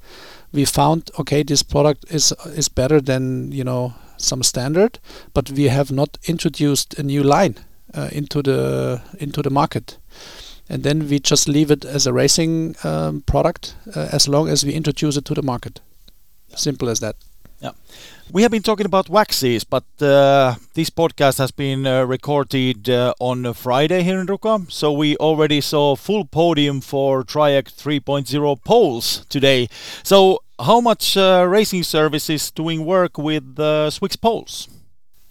we 0.52 0.66
found 0.66 1.12
okay 1.20 1.44
this 1.44 1.64
product 1.64 2.06
is 2.10 2.34
is 2.56 2.70
better 2.70 3.02
than 3.02 3.52
you 3.52 3.64
know 3.64 3.94
some 4.18 4.44
standard 4.44 5.00
but 5.34 5.52
we 5.52 5.64
have 5.70 5.92
not 5.92 6.18
introduced 6.28 7.00
a 7.00 7.04
new 7.04 7.24
line 7.24 7.56
uh, 7.94 8.10
into 8.12 8.42
the 8.42 9.02
into 9.20 9.42
the 9.42 9.50
market. 9.50 9.98
And 10.70 10.84
then 10.84 11.08
we 11.08 11.20
just 11.20 11.48
leave 11.48 11.72
it 11.72 11.86
as 11.86 12.06
a 12.06 12.12
racing 12.12 12.76
um, 12.84 13.22
product 13.22 13.76
uh, 13.96 14.10
as 14.12 14.28
long 14.28 14.50
as 14.50 14.66
we 14.66 14.74
introduce 14.74 15.16
it 15.16 15.24
to 15.26 15.34
the 15.34 15.42
market. 15.42 15.80
Simple 16.56 16.90
as 16.90 17.00
that. 17.00 17.16
Yeah 17.62 17.72
we 18.32 18.42
have 18.42 18.52
been 18.52 18.62
talking 18.62 18.86
about 18.86 19.10
waxes, 19.10 19.64
but 19.64 19.86
uh, 20.02 20.56
this 20.74 20.90
podcast 20.90 21.38
has 21.38 21.52
been 21.52 21.88
uh, 21.88 22.04
recorded 22.04 22.90
uh, 22.90 23.14
on 23.20 23.54
Friday 23.54 24.04
here 24.04 24.20
in 24.20 24.28
Ruka, 24.28 24.70
so 24.72 24.92
we 24.92 25.16
already 25.18 25.62
saw 25.62 25.96
full 25.96 26.26
podium 26.26 26.82
for 26.82 27.24
Triac 27.24 27.72
3.0 27.72 28.64
poles 28.64 29.26
today. 29.30 29.70
So, 30.04 30.40
how 30.60 30.82
much 30.82 31.16
uh, 31.16 31.46
racing 31.48 31.84
service 31.84 32.30
is 32.30 32.52
doing 32.52 32.86
work 32.86 33.18
with 33.18 33.56
uh, 33.60 33.90
Swix 33.90 34.20
poles? 34.20 34.68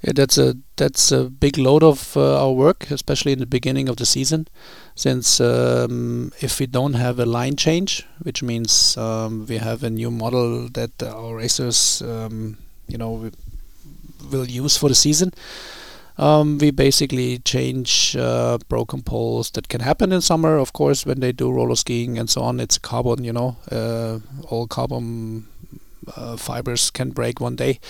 Yeah, 0.03 0.12
that's 0.15 0.38
a 0.38 0.55
that's 0.76 1.11
a 1.11 1.25
big 1.25 1.59
load 1.59 1.83
of 1.83 2.17
uh, 2.17 2.45
our 2.45 2.53
work, 2.53 2.91
especially 2.91 3.33
in 3.33 3.41
the 3.41 3.47
beginning 3.47 3.88
of 3.88 3.97
the 3.97 4.07
season, 4.07 4.47
since 4.95 5.41
um, 5.41 6.33
if 6.41 6.61
we 6.61 6.67
don't 6.67 6.95
have 6.95 7.19
a 7.19 7.26
line 7.26 7.57
change, 7.57 8.07
which 8.23 8.43
means 8.43 8.97
um, 8.97 9.47
we 9.47 9.57
have 9.57 9.83
a 9.83 9.91
new 9.91 10.11
model 10.11 10.69
that 10.69 11.03
our 11.03 11.37
racers 11.37 12.03
um, 12.03 12.59
you 12.88 12.99
know 12.99 13.12
we 13.12 13.31
will 14.31 14.47
use 14.47 14.76
for 14.76 14.88
the 14.88 14.95
season. 14.95 15.33
Um, 16.19 16.57
we 16.57 16.71
basically 16.71 17.38
change 17.40 18.16
uh, 18.16 18.57
broken 18.69 19.02
poles 19.02 19.50
that 19.50 19.69
can 19.69 19.83
happen 19.83 20.12
in 20.12 20.23
summer, 20.23 20.57
of 20.57 20.73
course, 20.73 21.05
when 21.05 21.21
they 21.21 21.31
do 21.31 21.52
roller 21.52 21.76
skiing 21.76 22.19
and 22.19 22.31
so 22.31 22.40
on. 22.40 22.59
It's 22.59 22.78
carbon, 22.78 23.23
you 23.23 23.35
know, 23.35 23.57
uh, 23.71 24.21
all 24.49 24.66
carbon 24.66 25.47
uh, 26.14 26.37
fibers 26.37 26.90
can 26.90 27.11
break 27.11 27.40
one 27.40 27.57
day. 27.57 27.81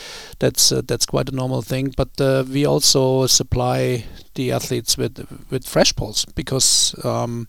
That's 0.41 0.73
uh, 0.73 0.83
that's 0.85 1.07
quite 1.07 1.29
a 1.29 1.35
normal 1.35 1.63
thing. 1.63 1.95
But 1.97 2.21
uh, 2.21 2.45
we 2.49 2.67
also 2.67 3.27
supply 3.27 4.05
the 4.35 4.53
athletes 4.53 4.97
with 4.97 5.27
with 5.51 5.67
fresh 5.67 5.95
poles 5.95 6.25
because 6.25 6.95
um, 7.05 7.49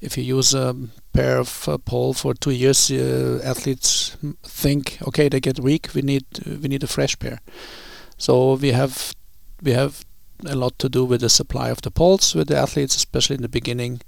if 0.00 0.16
you 0.16 0.24
use 0.24 0.54
a 0.54 0.74
pair 1.14 1.38
of 1.38 1.68
uh, 1.68 1.78
pole 1.78 2.12
for 2.12 2.34
two 2.34 2.50
years, 2.50 2.90
uh, 2.90 3.40
athletes 3.44 4.16
think, 4.42 4.98
okay, 5.08 5.28
they 5.28 5.40
get 5.40 5.60
weak. 5.60 5.88
We 5.94 6.02
need 6.02 6.24
we 6.46 6.68
need 6.68 6.82
a 6.82 6.88
fresh 6.88 7.18
pair. 7.18 7.40
So 8.18 8.54
we 8.54 8.72
have 8.72 9.14
we 9.62 9.72
have 9.72 10.04
a 10.46 10.54
lot 10.54 10.78
to 10.78 10.88
do 10.88 11.04
with 11.04 11.20
the 11.20 11.28
supply 11.28 11.70
of 11.70 11.80
the 11.82 11.90
poles 11.90 12.34
with 12.34 12.48
the 12.48 12.56
athletes, 12.56 12.96
especially 12.96 13.36
in 13.36 13.42
the 13.42 13.48
beginning. 13.48 14.00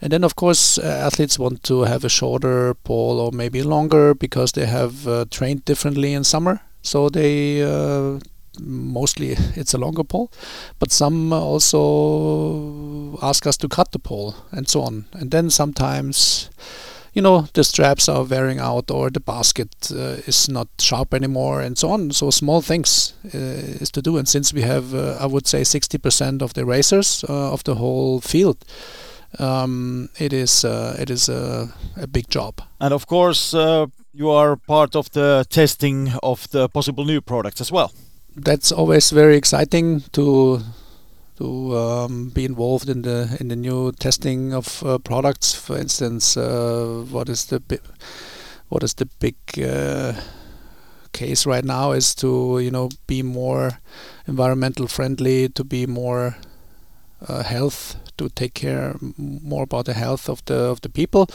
And 0.00 0.12
then, 0.12 0.24
of 0.24 0.34
course, 0.34 0.78
uh, 0.78 0.82
athletes 1.06 1.38
want 1.38 1.62
to 1.64 1.84
have 1.84 2.04
a 2.04 2.08
shorter 2.08 2.74
pole 2.74 3.20
or 3.20 3.32
maybe 3.32 3.62
longer 3.62 4.14
because 4.14 4.52
they 4.52 4.66
have 4.66 5.06
uh, 5.06 5.24
trained 5.30 5.64
differently 5.64 6.12
in 6.12 6.24
summer. 6.24 6.60
So 6.82 7.08
they 7.08 7.62
uh, 7.62 8.18
mostly 8.60 9.36
it's 9.54 9.74
a 9.74 9.78
longer 9.78 10.04
pole, 10.04 10.30
but 10.78 10.92
some 10.92 11.32
also 11.32 13.18
ask 13.22 13.46
us 13.46 13.56
to 13.58 13.68
cut 13.68 13.92
the 13.92 13.98
pole 13.98 14.34
and 14.50 14.68
so 14.68 14.82
on. 14.82 15.06
And 15.12 15.30
then 15.30 15.50
sometimes, 15.50 16.50
you 17.12 17.22
know, 17.22 17.46
the 17.52 17.64
straps 17.64 18.08
are 18.08 18.24
wearing 18.24 18.60
out 18.60 18.90
or 18.90 19.10
the 19.10 19.20
basket 19.20 19.74
uh, 19.90 20.22
is 20.26 20.48
not 20.48 20.68
sharp 20.78 21.14
anymore 21.14 21.60
and 21.60 21.78
so 21.78 21.90
on. 21.90 22.10
So 22.10 22.30
small 22.30 22.62
things 22.62 23.14
uh, 23.34 23.80
is 23.80 23.90
to 23.92 24.02
do. 24.02 24.18
And 24.18 24.28
since 24.28 24.52
we 24.52 24.62
have, 24.62 24.94
uh, 24.94 25.18
I 25.20 25.26
would 25.26 25.46
say, 25.46 25.62
60% 25.62 26.42
of 26.42 26.54
the 26.54 26.64
racers 26.64 27.24
uh, 27.28 27.52
of 27.52 27.64
the 27.64 27.74
whole 27.76 28.20
field. 28.20 28.64
Um, 29.38 30.08
it 30.18 30.32
is 30.32 30.64
uh, 30.64 30.96
it 30.98 31.10
is 31.10 31.28
a, 31.28 31.68
a, 31.96 32.06
big 32.06 32.30
job, 32.30 32.62
and 32.80 32.94
of 32.94 33.06
course 33.06 33.52
uh, 33.52 33.86
you 34.14 34.30
are 34.30 34.56
part 34.56 34.96
of 34.96 35.10
the 35.10 35.44
testing 35.50 36.12
of 36.22 36.48
the 36.52 36.68
possible 36.70 37.04
new 37.04 37.20
products 37.20 37.60
as 37.60 37.70
well 37.70 37.90
that's 38.36 38.70
always 38.70 39.10
very 39.10 39.36
exciting 39.36 40.02
to 40.12 40.60
to 41.38 41.76
um, 41.76 42.30
be 42.30 42.44
involved 42.44 42.88
in 42.88 43.02
the 43.02 43.36
in 43.40 43.48
the 43.48 43.56
new 43.56 43.92
testing 43.92 44.52
of 44.52 44.82
uh, 44.82 44.98
products. 44.98 45.54
For 45.54 45.76
instance, 45.76 46.36
uh, 46.36 47.04
what 47.10 47.28
is 47.28 47.46
the 47.46 47.62
what 48.68 48.82
is 48.82 48.94
the 48.94 49.06
big 49.20 49.36
uh, 49.62 50.14
case 51.12 51.46
right 51.46 51.64
now 51.64 51.92
is 51.92 52.14
to 52.16 52.58
you 52.60 52.70
know 52.70 52.90
be 53.06 53.22
more 53.22 53.80
environmental 54.26 54.86
friendly, 54.86 55.48
to 55.48 55.64
be 55.64 55.86
more 55.86 56.36
uh, 57.28 57.42
health, 57.42 57.96
to 58.18 58.28
take 58.28 58.54
care 58.54 58.96
more 59.18 59.64
about 59.64 59.86
the 59.86 59.94
health 59.94 60.28
of 60.28 60.44
the 60.44 60.54
of 60.54 60.80
the 60.80 60.88
people. 60.88 61.26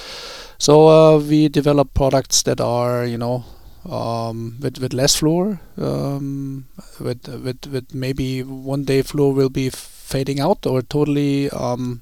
So 0.58 0.88
uh, 0.88 1.18
we 1.20 1.50
develop 1.50 1.94
products 1.94 2.44
that 2.44 2.62
are 2.62 3.06
you 3.06 3.18
know 3.18 3.44
um, 3.90 4.58
with 4.62 4.78
with 4.80 4.94
less 4.94 5.20
fluor, 5.20 5.60
um, 5.78 6.66
with 7.00 7.28
with 7.28 7.66
with 7.68 7.94
maybe 7.94 8.44
one 8.44 8.84
day 8.84 9.02
fluor 9.02 9.34
will 9.34 9.50
be 9.50 9.70
fading 9.70 10.40
out 10.40 10.66
or 10.66 10.82
totally, 10.82 11.50
um, 11.50 12.02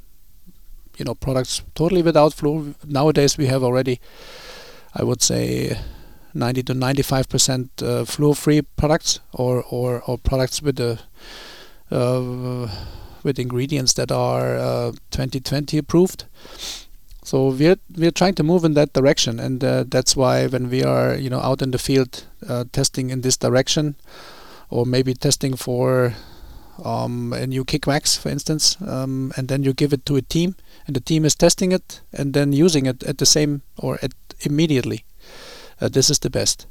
you 0.97 1.05
know, 1.05 1.15
products 1.15 1.61
totally 1.75 2.01
without 2.01 2.33
fluor. 2.33 2.75
Nowadays 2.85 3.37
we 3.37 3.47
have 3.47 3.63
already, 3.63 3.99
I 4.93 5.03
would 5.03 5.21
say, 5.21 5.77
90 6.33 6.63
to 6.63 6.73
95 6.73 7.29
percent 7.29 7.69
uh, 7.81 8.03
fluor-free 8.05 8.63
products 8.75 9.19
or 9.31 9.63
or 9.69 10.01
or 10.05 10.17
products 10.17 10.61
with 10.61 10.75
the 10.75 10.99
uh, 11.91 12.67
with 13.23 13.39
ingredients 13.39 13.93
that 13.93 14.11
are 14.11 14.57
uh, 14.57 14.91
2020 15.11 15.77
approved. 15.77 16.25
So 17.29 17.49
we're 17.49 17.77
we're 17.95 18.17
trying 18.19 18.33
to 18.35 18.43
move 18.43 18.65
in 18.65 18.73
that 18.73 18.93
direction, 18.93 19.39
and 19.39 19.63
uh, 19.63 19.83
that's 19.87 20.15
why 20.15 20.47
when 20.47 20.67
we 20.67 20.83
are 20.83 21.13
you 21.13 21.29
know 21.29 21.39
out 21.39 21.61
in 21.61 21.69
the 21.69 21.77
field 21.77 22.25
uh, 22.47 22.63
testing 22.71 23.11
in 23.11 23.21
this 23.21 23.37
direction, 23.37 23.95
or 24.71 24.83
maybe 24.83 25.13
testing 25.13 25.55
for 25.55 26.15
um, 26.83 27.31
a 27.33 27.45
new 27.45 27.63
kick 27.63 27.85
wax, 27.85 28.17
for 28.17 28.29
instance, 28.29 28.77
um, 28.81 29.31
and 29.37 29.47
then 29.47 29.61
you 29.61 29.73
give 29.73 29.93
it 29.93 30.07
to 30.07 30.15
a 30.15 30.23
team, 30.23 30.55
and 30.87 30.95
the 30.95 31.01
team 31.01 31.23
is 31.23 31.35
testing 31.35 31.71
it 31.71 32.01
and 32.11 32.33
then 32.33 32.51
using 32.51 32.87
it 32.87 33.03
at 33.03 33.19
the 33.19 33.27
same 33.27 33.61
or 33.77 33.99
at 34.01 34.13
immediately. 34.41 35.05
Uh, 35.79 35.87
this 35.87 36.09
is 36.09 36.17
the 36.17 36.31
best. 36.31 36.65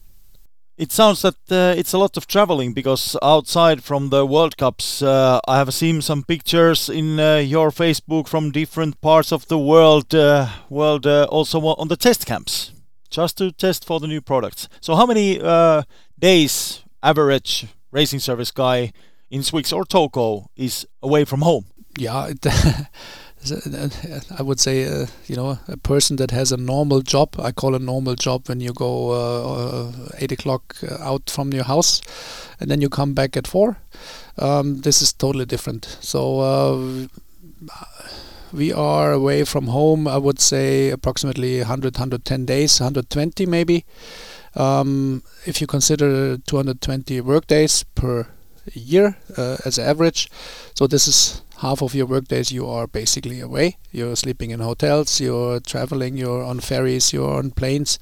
It 0.78 0.92
sounds 0.92 1.22
that 1.22 1.34
uh, 1.50 1.74
it's 1.76 1.92
a 1.92 1.98
lot 1.98 2.16
of 2.16 2.28
traveling 2.28 2.72
because 2.72 3.16
outside 3.20 3.82
from 3.82 4.10
the 4.10 4.24
World 4.24 4.56
Cups, 4.56 5.02
uh, 5.02 5.40
I 5.48 5.58
have 5.58 5.74
seen 5.74 6.00
some 6.00 6.22
pictures 6.22 6.88
in 6.88 7.18
uh, 7.18 7.38
your 7.38 7.72
Facebook 7.72 8.28
from 8.28 8.52
different 8.52 9.00
parts 9.00 9.32
of 9.32 9.48
the 9.48 9.58
world, 9.58 10.14
uh, 10.14 10.46
world 10.70 11.04
uh, 11.04 11.26
also 11.30 11.60
on 11.60 11.88
the 11.88 11.96
test 11.96 12.26
camps, 12.26 12.70
just 13.10 13.38
to 13.38 13.50
test 13.50 13.84
for 13.84 13.98
the 13.98 14.06
new 14.06 14.20
products. 14.20 14.68
So, 14.80 14.94
how 14.94 15.04
many 15.04 15.40
uh, 15.40 15.82
days 16.16 16.84
average 17.02 17.66
racing 17.90 18.20
service 18.20 18.52
guy 18.52 18.92
in 19.32 19.40
Swix 19.40 19.72
or 19.72 19.84
Toko 19.84 20.48
is 20.54 20.86
away 21.02 21.24
from 21.24 21.42
home? 21.42 21.64
Yeah. 21.98 22.30
It 23.42 24.26
I 24.38 24.42
would 24.42 24.60
say, 24.60 24.84
uh, 24.84 25.06
you 25.26 25.36
know, 25.36 25.58
a 25.68 25.76
person 25.76 26.16
that 26.16 26.30
has 26.30 26.52
a 26.52 26.56
normal 26.56 27.02
job. 27.02 27.36
I 27.38 27.52
call 27.52 27.74
a 27.74 27.78
normal 27.78 28.14
job 28.14 28.48
when 28.48 28.60
you 28.60 28.72
go 28.72 29.10
uh, 29.12 29.88
uh, 29.88 29.92
eight 30.18 30.32
o'clock 30.32 30.76
uh, 30.82 30.96
out 31.00 31.30
from 31.30 31.52
your 31.52 31.64
house, 31.64 32.00
and 32.60 32.70
then 32.70 32.80
you 32.80 32.88
come 32.88 33.14
back 33.14 33.36
at 33.36 33.46
four. 33.46 33.76
Um, 34.38 34.80
this 34.80 35.02
is 35.02 35.12
totally 35.12 35.46
different. 35.46 35.98
So 36.00 36.40
uh, 36.40 37.06
we 38.52 38.72
are 38.72 39.12
away 39.12 39.44
from 39.44 39.68
home. 39.68 40.08
I 40.08 40.18
would 40.18 40.40
say 40.40 40.90
approximately 40.90 41.58
100, 41.58 41.94
110 41.96 42.44
days, 42.44 42.80
120 42.80 43.46
maybe. 43.46 43.84
Um, 44.54 45.22
if 45.46 45.60
you 45.60 45.66
consider 45.66 46.38
220 46.38 47.20
work 47.20 47.46
days 47.46 47.84
per 47.94 48.26
year 48.72 49.16
uh, 49.36 49.56
as 49.64 49.78
average, 49.78 50.30
so 50.74 50.86
this 50.86 51.06
is 51.06 51.42
half 51.58 51.82
of 51.82 51.94
your 51.94 52.06
workdays 52.06 52.52
you 52.52 52.66
are 52.68 52.86
basically 52.86 53.40
away. 53.40 53.76
You're 53.90 54.16
sleeping 54.16 54.50
in 54.50 54.60
hotels, 54.60 55.20
you're 55.20 55.60
traveling, 55.60 56.16
you're 56.16 56.44
on 56.44 56.60
ferries, 56.60 57.12
you're 57.12 57.36
on 57.36 57.50
planes. 57.50 57.98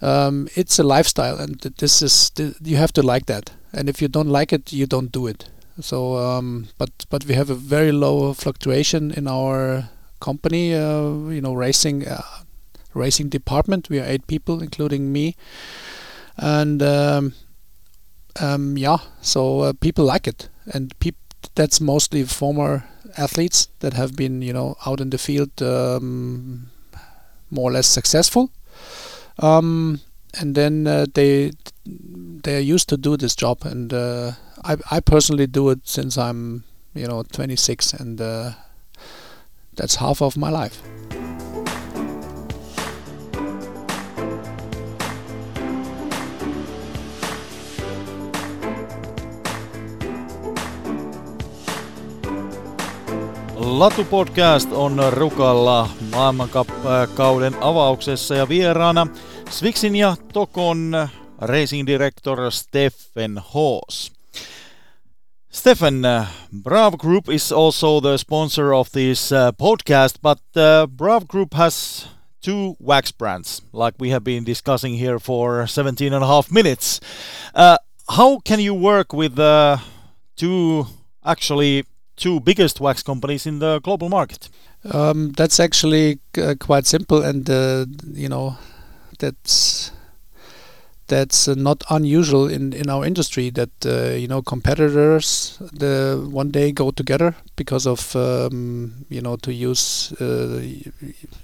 Um, 0.00 0.48
it's 0.54 0.78
a 0.78 0.82
lifestyle, 0.82 1.38
and 1.38 1.58
this 1.78 2.02
is 2.02 2.30
th 2.30 2.54
you 2.62 2.76
have 2.76 2.92
to 2.92 3.02
like 3.02 3.26
that. 3.26 3.50
And 3.72 3.88
if 3.88 4.02
you 4.02 4.08
don't 4.08 4.28
like 4.28 4.52
it, 4.52 4.72
you 4.72 4.86
don't 4.86 5.10
do 5.12 5.26
it. 5.26 5.48
So, 5.80 6.16
um, 6.16 6.68
but 6.78 6.90
but 7.10 7.24
we 7.26 7.34
have 7.34 7.50
a 7.50 7.54
very 7.54 7.92
low 7.92 8.34
fluctuation 8.34 9.10
in 9.10 9.26
our 9.26 9.88
company. 10.20 10.74
Uh, 10.74 11.30
you 11.32 11.40
know, 11.40 11.54
racing 11.54 12.06
uh, 12.06 12.22
racing 12.94 13.30
department. 13.30 13.88
We 13.90 13.98
are 14.00 14.04
eight 14.04 14.26
people, 14.26 14.62
including 14.62 15.12
me, 15.12 15.34
and 16.36 16.82
um, 16.82 17.32
um 18.40 18.76
yeah. 18.78 18.98
So 19.22 19.60
uh, 19.60 19.72
people 19.72 20.04
like 20.04 20.28
it, 20.28 20.50
and 20.74 20.92
people 20.98 21.25
that's 21.54 21.80
mostly 21.80 22.24
former 22.24 22.84
athletes 23.16 23.68
that 23.80 23.94
have 23.94 24.16
been, 24.16 24.42
you 24.42 24.52
know, 24.52 24.76
out 24.86 25.00
in 25.00 25.10
the 25.10 25.18
field 25.18 25.50
um, 25.62 26.70
more 27.50 27.70
or 27.70 27.72
less 27.72 27.86
successful. 27.86 28.50
Um, 29.38 30.00
and 30.38 30.54
then 30.54 30.86
uh, 30.86 31.06
they 31.14 31.52
they 31.84 32.56
are 32.56 32.72
used 32.74 32.88
to 32.88 32.96
do 32.96 33.16
this 33.16 33.34
job, 33.34 33.64
and 33.64 33.92
uh, 33.92 34.32
I 34.64 34.76
I 34.90 35.00
personally 35.00 35.46
do 35.46 35.70
it 35.70 35.80
since 35.84 36.18
I'm 36.18 36.64
you 36.94 37.06
know 37.06 37.22
26, 37.22 37.92
and 37.94 38.20
uh, 38.20 38.52
that's 39.74 39.96
half 39.96 40.20
of 40.20 40.36
my 40.36 40.50
life. 40.50 40.82
Latu 53.66 54.04
Podcast 54.04 54.72
on 54.72 55.00
Rukalla 55.10 55.88
maailmankap-kauden 56.10 57.56
avauksessa 57.60 58.34
ja 58.34 58.48
vieraana 58.48 59.06
Swixin 59.50 59.96
ja 59.96 60.16
Tokon 60.32 61.08
racing 61.40 61.86
director 61.86 62.50
Steffen 62.50 63.42
Hoos. 63.54 64.12
Steffen, 65.50 66.04
uh, 66.04 66.26
Brav 66.62 66.94
Group 66.98 67.28
is 67.28 67.52
also 67.52 68.00
the 68.00 68.18
sponsor 68.18 68.72
of 68.72 68.88
this 68.92 69.32
uh, 69.32 69.38
podcast, 69.62 70.18
but 70.22 70.38
uh, 70.56 70.86
Brav 70.96 71.22
Group 71.28 71.54
has 71.54 72.08
two 72.44 72.76
wax 72.80 73.12
brands, 73.12 73.62
like 73.72 73.96
we 74.00 74.10
have 74.10 74.24
been 74.24 74.44
discussing 74.44 74.94
here 74.94 75.18
for 75.18 75.66
17 75.66 76.12
and 76.12 76.24
a 76.24 76.26
half 76.26 76.52
minutes. 76.52 77.00
Uh, 77.54 77.78
how 78.08 78.38
can 78.44 78.60
you 78.60 78.74
work 78.74 79.12
with 79.12 79.38
uh, 79.38 79.78
two 80.36 80.86
actually 81.24 81.84
two 82.16 82.40
biggest 82.40 82.80
wax 82.80 83.02
companies 83.02 83.46
in 83.46 83.58
the 83.58 83.80
global 83.80 84.08
market? 84.08 84.48
Um, 84.92 85.32
that's 85.32 85.60
actually 85.60 86.18
uh, 86.38 86.54
quite 86.58 86.86
simple, 86.86 87.22
and 87.22 87.48
uh, 87.48 87.86
you 88.12 88.28
know, 88.28 88.56
that's 89.18 89.90
that's 91.08 91.46
uh, 91.48 91.54
not 91.54 91.84
unusual 91.90 92.48
in, 92.48 92.72
in 92.72 92.90
our 92.90 93.04
industry 93.04 93.50
that 93.50 93.70
uh, 93.86 94.14
you 94.14 94.26
know 94.26 94.42
competitors 94.42 95.58
the 95.72 96.26
one 96.30 96.50
day 96.50 96.72
go 96.72 96.90
together 96.90 97.34
because 97.54 97.86
of 97.86 98.14
um, 98.16 99.06
you 99.08 99.20
know 99.20 99.36
to 99.36 99.52
use 99.52 100.12
uh, 100.20 100.60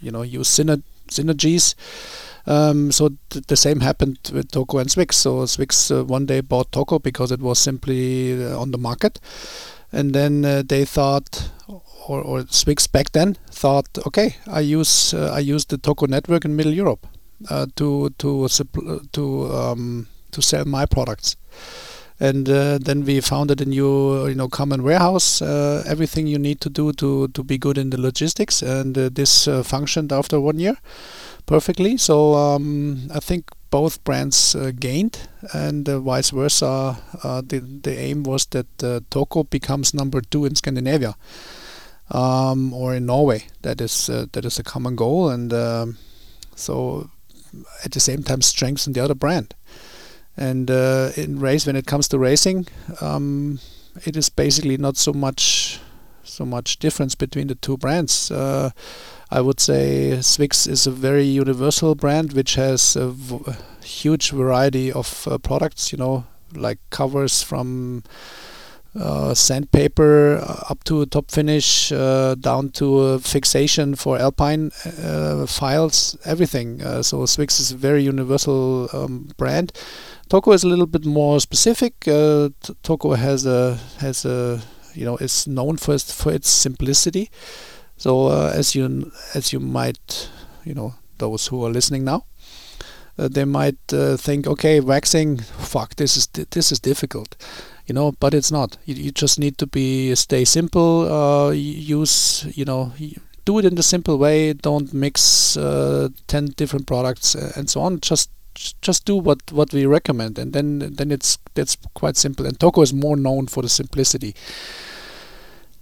you 0.00 0.11
know 0.11 0.22
use 0.22 0.48
syner- 0.48 0.82
synergies. 1.08 1.74
Um, 2.44 2.90
so 2.90 3.11
th- 3.30 3.46
the 3.46 3.56
same 3.56 3.80
happened 3.80 4.18
with 4.32 4.50
Toko 4.50 4.78
and 4.78 4.90
Swix. 4.90 5.14
So 5.14 5.42
Swix 5.44 5.96
uh, 5.96 6.04
one 6.04 6.26
day 6.26 6.40
bought 6.40 6.72
Toko 6.72 6.98
because 6.98 7.30
it 7.30 7.40
was 7.40 7.58
simply 7.58 8.44
on 8.44 8.72
the 8.72 8.78
market 8.78 9.20
and 9.92 10.14
then 10.14 10.44
uh, 10.44 10.62
they 10.66 10.85
thought 10.85 11.50
or, 12.09 12.20
or 12.22 12.42
Swix 12.44 12.90
back 12.90 13.12
then 13.12 13.37
thought 13.50 13.87
okay 14.07 14.37
I 14.46 14.61
use 14.61 15.14
uh, 15.14 15.33
I 15.35 15.40
use 15.40 15.66
the 15.66 15.78
Toko 15.78 16.07
network 16.07 16.44
in 16.44 16.57
Middle 16.57 16.72
Europe 16.72 17.07
uh, 17.50 17.66
to 17.76 18.11
to 18.18 18.48
to 19.12 19.52
um, 19.52 20.07
to 20.31 20.42
sell 20.42 20.64
my 20.64 20.87
products. 20.87 21.37
And 22.20 22.48
uh, 22.48 22.78
then 22.78 23.05
we 23.05 23.20
founded 23.20 23.61
a 23.61 23.64
new 23.64 24.28
you 24.28 24.35
know 24.35 24.48
common 24.48 24.83
warehouse 24.85 25.42
uh, 25.42 25.83
everything 25.87 26.28
you 26.28 26.38
need 26.38 26.61
to 26.61 26.70
do 26.70 26.92
to 26.92 27.28
to 27.28 27.42
be 27.42 27.59
good 27.59 27.78
in 27.78 27.90
the 27.90 28.00
logistics. 28.00 28.62
And 28.62 28.96
uh, 28.96 29.09
this 29.12 29.48
functioned 29.64 30.12
after 30.12 30.40
one 30.40 30.59
year 30.61 30.76
perfectly 31.46 31.96
so 31.96 32.35
um, 32.35 33.09
I 33.14 33.20
think 33.20 33.50
both 33.72 34.05
brands 34.05 34.55
uh, 34.55 34.70
gained, 34.78 35.18
and 35.55 35.88
uh, 35.88 35.98
vice 35.98 36.31
versa. 36.31 36.98
Uh, 37.24 37.40
the 37.40 37.59
the 37.59 37.98
aim 37.98 38.22
was 38.22 38.46
that 38.46 38.66
Toko 39.11 39.44
becomes 39.44 39.94
number 39.94 40.20
two 40.20 40.44
in 40.44 40.55
Scandinavia, 40.55 41.16
um, 42.11 42.72
or 42.74 42.94
in 42.94 43.07
Norway. 43.07 43.46
That 43.62 43.81
is 43.81 44.07
that 44.07 44.44
is 44.44 44.59
a 44.59 44.62
common 44.62 44.94
goal, 44.94 45.31
and 45.31 45.52
um, 45.52 45.96
so 46.55 47.11
at 47.85 47.92
the 47.92 48.00
same 48.00 48.22
time 48.22 48.42
strengthen 48.42 48.92
the 48.92 49.00
other 49.00 49.16
brand. 49.16 49.55
And 50.37 50.70
in 51.16 51.40
race, 51.40 51.66
when 51.66 51.76
it 51.76 51.87
comes 51.87 52.09
to 52.09 52.18
racing, 52.18 52.66
um, 53.00 53.59
it 54.05 54.16
is 54.16 54.31
basically 54.31 54.76
not 54.76 54.96
so 54.96 55.12
much 55.12 55.81
so 56.24 56.44
much 56.44 56.78
difference 56.78 57.14
between 57.14 57.48
the 57.48 57.55
two 57.55 57.76
brands. 57.76 58.31
Uh, 58.31 58.70
I 59.33 59.40
would 59.40 59.61
say 59.61 60.18
Swix 60.21 60.68
is 60.68 60.87
a 60.87 60.90
very 60.90 61.25
universal 61.25 61.95
brand 61.95 62.35
which 62.35 62.55
has 62.57 62.97
a 62.97 63.14
huge 63.83 64.31
variety 64.31 64.92
of 64.92 65.27
uh, 65.27 65.38
products, 65.38 65.90
you 65.90 65.97
know, 65.97 66.25
like 66.55 66.79
covers 66.90 67.42
from 67.42 68.03
uh, 68.95 69.33
sandpaper 69.33 70.37
uh, 70.37 70.64
up 70.68 70.85
to 70.85 71.07
top 71.07 71.31
finish, 71.31 71.90
uh, 71.92 72.35
down 72.35 72.68
to 72.73 73.18
fixation 73.21 73.95
for 73.95 74.18
alpine 74.18 74.71
uh, 75.03 75.47
files, 75.47 76.14
everything. 76.27 76.83
Uh, 76.83 77.03
so 77.03 77.21
Swix 77.25 77.59
is 77.59 77.73
a 77.73 77.77
very 77.77 78.03
universal 78.03 78.90
um, 78.92 79.31
brand. 79.38 79.73
Toko 80.29 80.53
is 80.53 80.62
a 80.62 80.68
little 80.68 80.87
bit 80.87 81.07
more 81.07 81.40
specific. 81.40 82.01
Toko 82.83 83.14
has 83.14 83.47
a 83.47 83.79
has 84.01 84.27
a 84.27 84.61
you 84.95 85.07
know 85.07 85.16
is 85.16 85.47
known 85.47 85.79
for 85.79 85.95
its, 85.95 86.12
for 86.12 86.33
its 86.33 86.51
simplicity. 86.51 87.31
So 88.02 88.26
uh, 88.26 88.50
as 88.52 88.74
you 88.74 89.12
as 89.32 89.52
you 89.52 89.60
might, 89.60 90.28
you 90.64 90.74
know, 90.74 90.94
those 91.18 91.46
who 91.46 91.64
are 91.64 91.70
listening 91.70 92.02
now, 92.02 92.24
uh, 93.16 93.28
they 93.28 93.44
might 93.44 93.92
uh, 93.92 94.16
think, 94.16 94.48
okay, 94.48 94.80
waxing, 94.80 95.38
fuck, 95.38 95.94
this 95.94 96.16
is 96.16 96.26
this 96.26 96.72
is 96.72 96.80
difficult, 96.80 97.36
you 97.86 97.94
know, 97.94 98.10
but 98.18 98.34
it's 98.34 98.50
not. 98.50 98.76
You, 98.86 98.96
you 98.96 99.12
just 99.12 99.38
need 99.38 99.56
to 99.58 99.68
be 99.68 100.16
stay 100.16 100.44
simple. 100.44 101.12
Uh, 101.12 101.50
use, 101.52 102.44
you 102.56 102.64
know, 102.64 102.92
do 103.44 103.58
it 103.60 103.64
in 103.64 103.76
the 103.76 103.84
simple 103.84 104.18
way. 104.18 104.52
Don't 104.52 104.92
mix 104.92 105.56
uh, 105.56 106.08
ten 106.26 106.46
different 106.56 106.88
products 106.88 107.36
and 107.36 107.70
so 107.70 107.82
on. 107.82 108.00
Just 108.00 108.30
just 108.82 109.04
do 109.04 109.14
what 109.14 109.38
what 109.52 109.72
we 109.72 109.86
recommend, 109.86 110.38
and 110.40 110.52
then 110.52 110.80
then 110.96 111.12
it's 111.12 111.38
that's 111.54 111.76
quite 111.94 112.16
simple. 112.16 112.46
And 112.46 112.58
Toko 112.58 112.82
is 112.82 112.92
more 112.92 113.16
known 113.16 113.46
for 113.46 113.62
the 113.62 113.68
simplicity. 113.68 114.34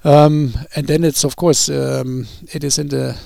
Um, 0.05 0.55
and 0.75 0.87
then 0.87 1.05
it's 1.05 1.25
of 1.25 1.37
course 1.37 1.69
um, 1.69 2.27
it 2.53 2.65
is 2.65 2.79
in 2.79 2.89
the 2.89 3.19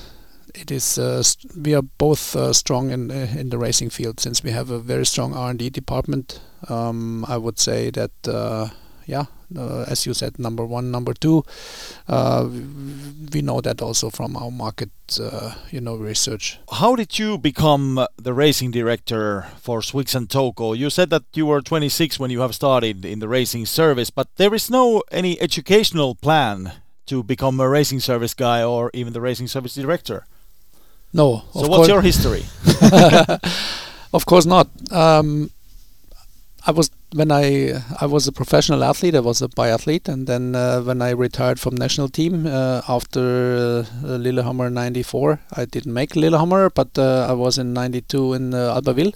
it 0.55 0.71
is 0.71 0.99
uh, 0.99 1.23
we 1.57 1.75
are 1.75 1.83
both 1.83 2.35
uh, 2.37 2.53
strong 2.53 2.91
in 2.91 3.11
uh, 3.11 3.29
in 3.37 3.51
the 3.51 3.59
racing 3.59 3.91
field 3.91 4.21
since 4.21 4.43
we 4.43 4.51
have 4.51 4.71
a 4.71 4.79
very 4.79 5.07
strong 5.07 5.35
R 5.35 5.51
and 5.51 5.59
D 5.59 5.71
department. 5.71 6.41
Um, 6.69 7.25
I 7.29 7.37
would 7.37 7.59
say 7.59 7.91
that 7.91 8.13
uh, 8.27 8.69
yeah, 9.07 9.27
as 9.89 10.07
you 10.07 10.15
said, 10.15 10.39
number 10.39 10.65
one, 10.65 10.91
number 10.91 11.15
two. 11.15 11.45
Uh, 12.09 12.49
we 13.33 13.43
know 13.43 13.61
that 13.61 13.81
also 13.83 14.11
from 14.11 14.37
our 14.37 14.51
market, 14.51 14.91
uh, 15.21 15.55
you 15.71 15.81
know, 15.81 15.97
research. 15.97 16.59
How 16.73 16.97
did 16.97 17.19
you 17.19 17.39
become 17.39 18.07
the 18.17 18.33
racing 18.33 18.71
director 18.71 19.47
for 19.61 19.81
Swix 19.81 20.15
and 20.15 20.29
Toko? 20.29 20.73
You 20.73 20.91
said 20.91 21.11
that 21.11 21.25
you 21.35 21.47
were 21.47 21.61
26 21.61 22.19
when 22.19 22.31
you 22.31 22.41
have 22.41 22.55
started 22.55 23.05
in 23.05 23.19
the 23.21 23.29
racing 23.29 23.67
service, 23.67 24.11
but 24.11 24.29
there 24.37 24.55
is 24.55 24.71
no 24.71 25.03
any 25.11 25.41
educational 25.41 26.15
plan 26.15 26.73
to 27.07 27.23
become 27.23 27.61
a 27.61 27.69
racing 27.69 28.01
service 28.01 28.35
guy 28.35 28.63
or 28.63 28.91
even 28.95 29.13
the 29.13 29.21
racing 29.21 29.49
service 29.49 29.75
director. 29.75 30.27
No. 31.13 31.45
So 31.53 31.69
what's 31.69 31.89
your 31.89 32.03
history? 32.03 32.45
of 34.13 34.27
course 34.27 34.47
not. 34.47 34.69
Um, 34.91 35.51
I 36.67 36.73
was 36.73 36.91
when 37.15 37.31
I 37.31 37.81
I 38.01 38.07
was 38.07 38.27
a 38.27 38.33
professional 38.33 38.83
athlete. 38.83 39.15
I 39.15 39.21
was 39.21 39.41
a 39.41 39.49
biathlete, 39.49 40.09
and 40.09 40.27
then 40.27 40.55
uh, 40.55 40.81
when 40.83 41.01
I 41.01 41.11
retired 41.11 41.61
from 41.61 41.77
national 41.77 42.09
team 42.09 42.47
uh, 42.47 42.83
after 42.89 43.85
uh, 44.03 44.17
Lillehammer 44.25 44.69
'94, 44.71 45.41
I 45.53 45.65
didn't 45.65 45.93
make 45.93 46.17
Lillehammer, 46.17 46.71
but 46.71 46.99
uh, 46.99 47.27
I 47.31 47.33
was 47.33 47.59
in 47.59 47.73
'92 47.73 48.35
in 48.35 48.55
uh, 48.55 48.75
Albertville, 48.75 49.15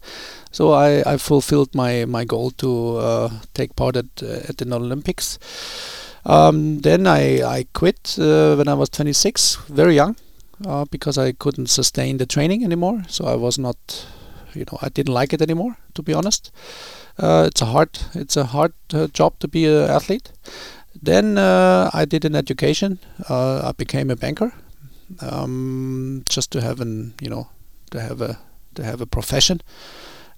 so 0.53 0.73
I, 0.73 1.03
I 1.15 1.17
fulfilled 1.17 1.75
my, 1.75 2.05
my 2.05 2.25
goal 2.25 2.51
to 2.63 2.97
uh, 2.99 3.31
take 3.55 3.75
part 3.75 3.97
at 3.97 4.23
at 4.23 4.59
the 4.59 4.75
Olympics. 4.75 5.39
Um, 6.25 6.81
then 6.81 7.07
I 7.07 7.43
I 7.43 7.67
quit 7.73 8.15
when 8.17 8.69
I 8.69 8.75
was 8.75 8.91
26, 8.91 9.57
very 9.69 9.97
young, 9.97 10.17
because 10.91 11.19
I 11.19 11.33
couldn't 11.33 11.69
sustain 11.69 12.19
the 12.19 12.27
training 12.27 12.65
anymore. 12.65 13.03
So 13.09 13.25
I 13.25 13.35
was 13.35 13.59
not, 13.59 14.07
you 14.55 14.65
know, 14.71 14.79
I 14.83 14.89
didn't 14.89 15.15
like 15.15 15.33
it 15.33 15.43
anymore, 15.43 15.79
to 15.95 16.03
be 16.03 16.13
honest. 16.15 16.53
Uh, 17.19 17.45
it's 17.49 17.61
a 17.61 17.67
hard 17.67 17.99
it's 18.15 18.37
a 18.37 18.45
hard 18.45 18.73
uh, 18.95 19.09
job 19.09 19.39
to 19.41 19.49
be 19.49 19.67
an 19.67 19.91
athlete. 19.91 20.31
Then 21.03 21.39
uh, 21.39 21.91
I 21.93 22.05
did 22.05 22.25
an 22.25 22.35
education. 22.35 22.99
I 23.29 23.73
became 23.77 24.11
a 24.11 24.17
banker, 24.17 24.53
um, 25.21 26.25
just 26.29 26.51
to 26.53 26.61
have 26.61 26.81
an 26.81 27.15
you 27.21 27.31
know 27.31 27.49
to 27.91 28.01
have 28.01 28.21
a 28.21 28.39
to 28.75 28.85
have 28.85 29.01
a 29.01 29.07
profession. 29.07 29.61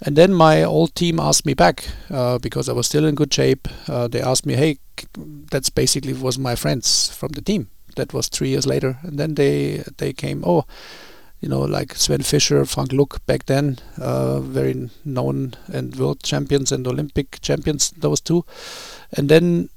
And 0.03 0.17
then 0.17 0.33
my 0.33 0.65
old 0.65 0.95
team 0.95 1.21
asked 1.21 1.45
me 1.45 1.53
back 1.55 1.87
uh, 2.11 2.39
because 2.39 2.69
I 2.71 2.73
was 2.73 2.87
still 2.87 3.05
in 3.05 3.15
good 3.15 3.33
shape. 3.33 3.69
Uh, 3.87 4.09
they 4.09 4.23
asked 4.23 4.47
me, 4.47 4.55
"Hey, 4.55 4.79
that's 5.51 5.71
basically 5.71 6.15
was 6.15 6.39
my 6.39 6.57
friends 6.57 7.11
from 7.11 7.33
the 7.33 7.43
team." 7.43 7.69
That 7.97 8.15
was 8.15 8.29
three 8.29 8.49
years 8.49 8.67
later, 8.67 8.99
and 9.03 9.19
then 9.19 9.35
they 9.35 9.85
they 9.99 10.13
came. 10.13 10.43
Oh, 10.47 10.65
you 11.41 11.49
know, 11.49 11.61
like 11.61 11.95
Sven 11.95 12.23
Fischer, 12.23 12.65
Frank 12.67 12.93
Luck 12.93 13.25
back 13.27 13.47
then, 13.47 13.79
uh, 13.99 14.41
very 14.41 14.91
known 15.05 15.55
and 15.73 15.97
world 15.97 16.23
champions 16.23 16.71
and 16.71 16.87
Olympic 16.87 17.41
champions, 17.41 17.91
those 17.93 18.21
two. 18.21 18.45
And 19.13 19.29
then 19.29 19.71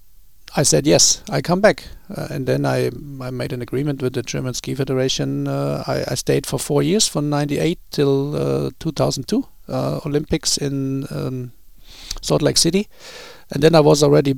I 0.56 0.63
said 0.63 0.86
yes, 0.86 1.23
I 1.30 1.41
come 1.41 1.62
back. 1.62 1.86
Uh, 2.15 2.28
and 2.30 2.45
then 2.45 2.65
I 2.65 2.91
I 3.21 3.32
made 3.32 3.54
an 3.54 3.62
agreement 3.62 4.02
with 4.02 4.13
the 4.13 4.21
German 4.21 4.54
Ski 4.54 4.76
Federation. 4.76 5.47
Uh, 5.47 5.84
I, 5.88 6.04
I, 6.12 6.15
stayed 6.15 6.45
for 6.45 6.60
four 6.60 6.84
years, 6.84 7.08
from 7.08 7.30
'98 7.30 7.80
till 7.89 8.36
uh, 8.36 8.69
2002 8.80 9.47
uh, 9.67 9.99
Olympics 10.06 10.58
in 10.58 11.08
um, 11.10 11.54
Salt 12.21 12.41
Lake 12.43 12.58
City, 12.58 12.88
and 13.52 13.63
then 13.63 13.73
I 13.73 13.80
was 13.80 14.04
already 14.04 14.36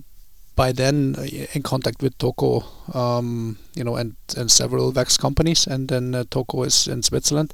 by 0.56 0.72
then 0.72 1.16
uh, 1.18 1.24
in 1.54 1.64
contact 1.64 2.02
with 2.02 2.18
Toko, 2.18 2.64
um, 2.94 3.58
you 3.76 3.84
know, 3.84 3.96
and, 3.96 4.16
and 4.38 4.50
several 4.50 4.92
wax 4.92 5.18
companies. 5.18 5.68
And 5.68 5.88
then 5.90 6.16
uh, 6.16 6.24
is 6.64 6.88
in 6.88 7.04
Switzerland, 7.04 7.54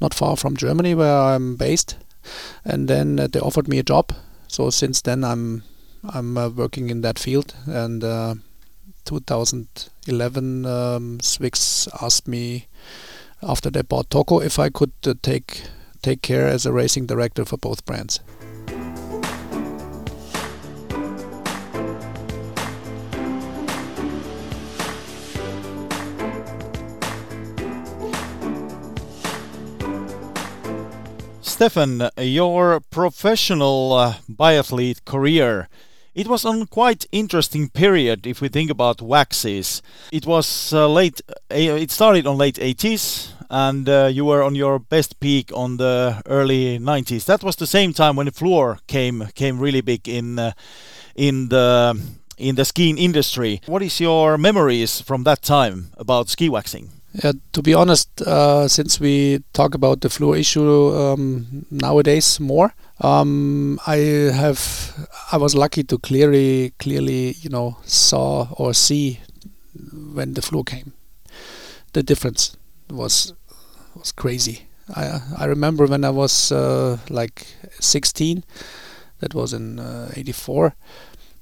not 0.00 0.14
far 0.14 0.36
from 0.36 0.56
Germany, 0.56 0.94
where 0.94 1.18
I'm 1.18 1.56
based. 1.56 1.96
And 2.64 2.88
then 2.88 3.18
uh, 3.18 3.26
they 3.26 3.40
offered 3.40 3.68
me 3.68 3.78
a 3.78 3.82
job. 3.82 4.12
So 4.48 4.70
since 4.70 5.00
then, 5.00 5.24
I'm 5.24 5.64
I'm 6.04 6.36
uh, 6.36 6.48
working 6.48 6.90
in 6.90 7.00
that 7.02 7.18
field. 7.18 7.54
And 7.66 8.04
uh, 8.04 8.34
2011, 9.04 10.66
um, 10.66 11.18
Swix 11.18 11.88
asked 12.02 12.28
me 12.28 12.66
after 13.42 13.70
they 13.70 13.82
bought 13.82 14.10
Toko 14.10 14.40
if 14.40 14.58
I 14.58 14.68
could 14.68 14.92
uh, 15.06 15.14
take 15.22 15.62
take 16.02 16.22
care 16.22 16.48
as 16.48 16.66
a 16.66 16.72
racing 16.72 17.06
director 17.06 17.44
for 17.44 17.56
both 17.56 17.84
brands. 17.86 18.20
Steffen, 31.62 32.10
your 32.18 32.80
professional 32.90 33.92
uh, 33.92 34.14
biathlete 34.28 35.04
career, 35.04 35.68
it 36.12 36.26
was 36.26 36.44
on 36.44 36.66
quite 36.66 37.06
interesting 37.12 37.68
period 37.68 38.26
if 38.26 38.40
we 38.40 38.48
think 38.48 38.68
about 38.68 39.00
waxes. 39.00 39.80
It 40.10 40.26
was 40.26 40.72
uh, 40.72 40.88
late, 40.88 41.20
uh, 41.30 41.34
it 41.54 41.92
started 41.92 42.26
on 42.26 42.36
late 42.36 42.56
80s 42.56 43.28
and 43.48 43.88
uh, 43.88 44.10
you 44.12 44.24
were 44.24 44.42
on 44.42 44.56
your 44.56 44.80
best 44.80 45.20
peak 45.20 45.52
on 45.54 45.76
the 45.76 46.20
early 46.26 46.80
90s. 46.80 47.26
That 47.26 47.44
was 47.44 47.54
the 47.54 47.68
same 47.68 47.92
time 47.92 48.16
when 48.16 48.26
fluor 48.32 48.78
came 48.88 49.28
came 49.36 49.60
really 49.60 49.82
big 49.82 50.08
in 50.08 50.40
uh, 50.40 50.54
in 51.14 51.48
the 51.48 51.96
in 52.38 52.56
the 52.56 52.64
skiing 52.64 52.98
industry. 52.98 53.60
What 53.66 53.82
is 53.82 54.00
your 54.00 54.36
memories 54.36 55.00
from 55.00 55.22
that 55.24 55.42
time 55.42 55.92
about 55.96 56.28
ski 56.28 56.48
waxing? 56.48 56.90
Yeah, 57.14 57.32
to 57.52 57.62
be 57.62 57.74
honest, 57.74 58.22
uh, 58.22 58.68
since 58.68 58.98
we 58.98 59.42
talk 59.52 59.74
about 59.74 60.00
the 60.00 60.08
fluor 60.08 60.38
issue 60.38 60.94
um, 60.96 61.66
nowadays 61.70 62.40
more, 62.40 62.72
um, 63.00 63.78
I 63.86 63.96
have 64.32 64.60
I 65.30 65.36
was 65.36 65.54
lucky 65.54 65.82
to 65.84 65.98
clearly 65.98 66.72
clearly 66.78 67.32
you 67.42 67.50
know 67.50 67.76
saw 67.84 68.48
or 68.56 68.72
see 68.72 69.20
when 70.14 70.32
the 70.34 70.40
fluor 70.40 70.64
came. 70.64 70.94
The 71.92 72.02
difference 72.02 72.56
was 72.90 73.34
was 73.94 74.12
crazy. 74.12 74.66
I 74.94 75.20
I 75.36 75.44
remember 75.44 75.86
when 75.86 76.04
I 76.04 76.10
was 76.10 76.50
uh, 76.50 76.96
like 77.10 77.46
16, 77.78 78.42
that 79.20 79.34
was 79.34 79.52
in 79.52 79.78
'84. 80.16 80.74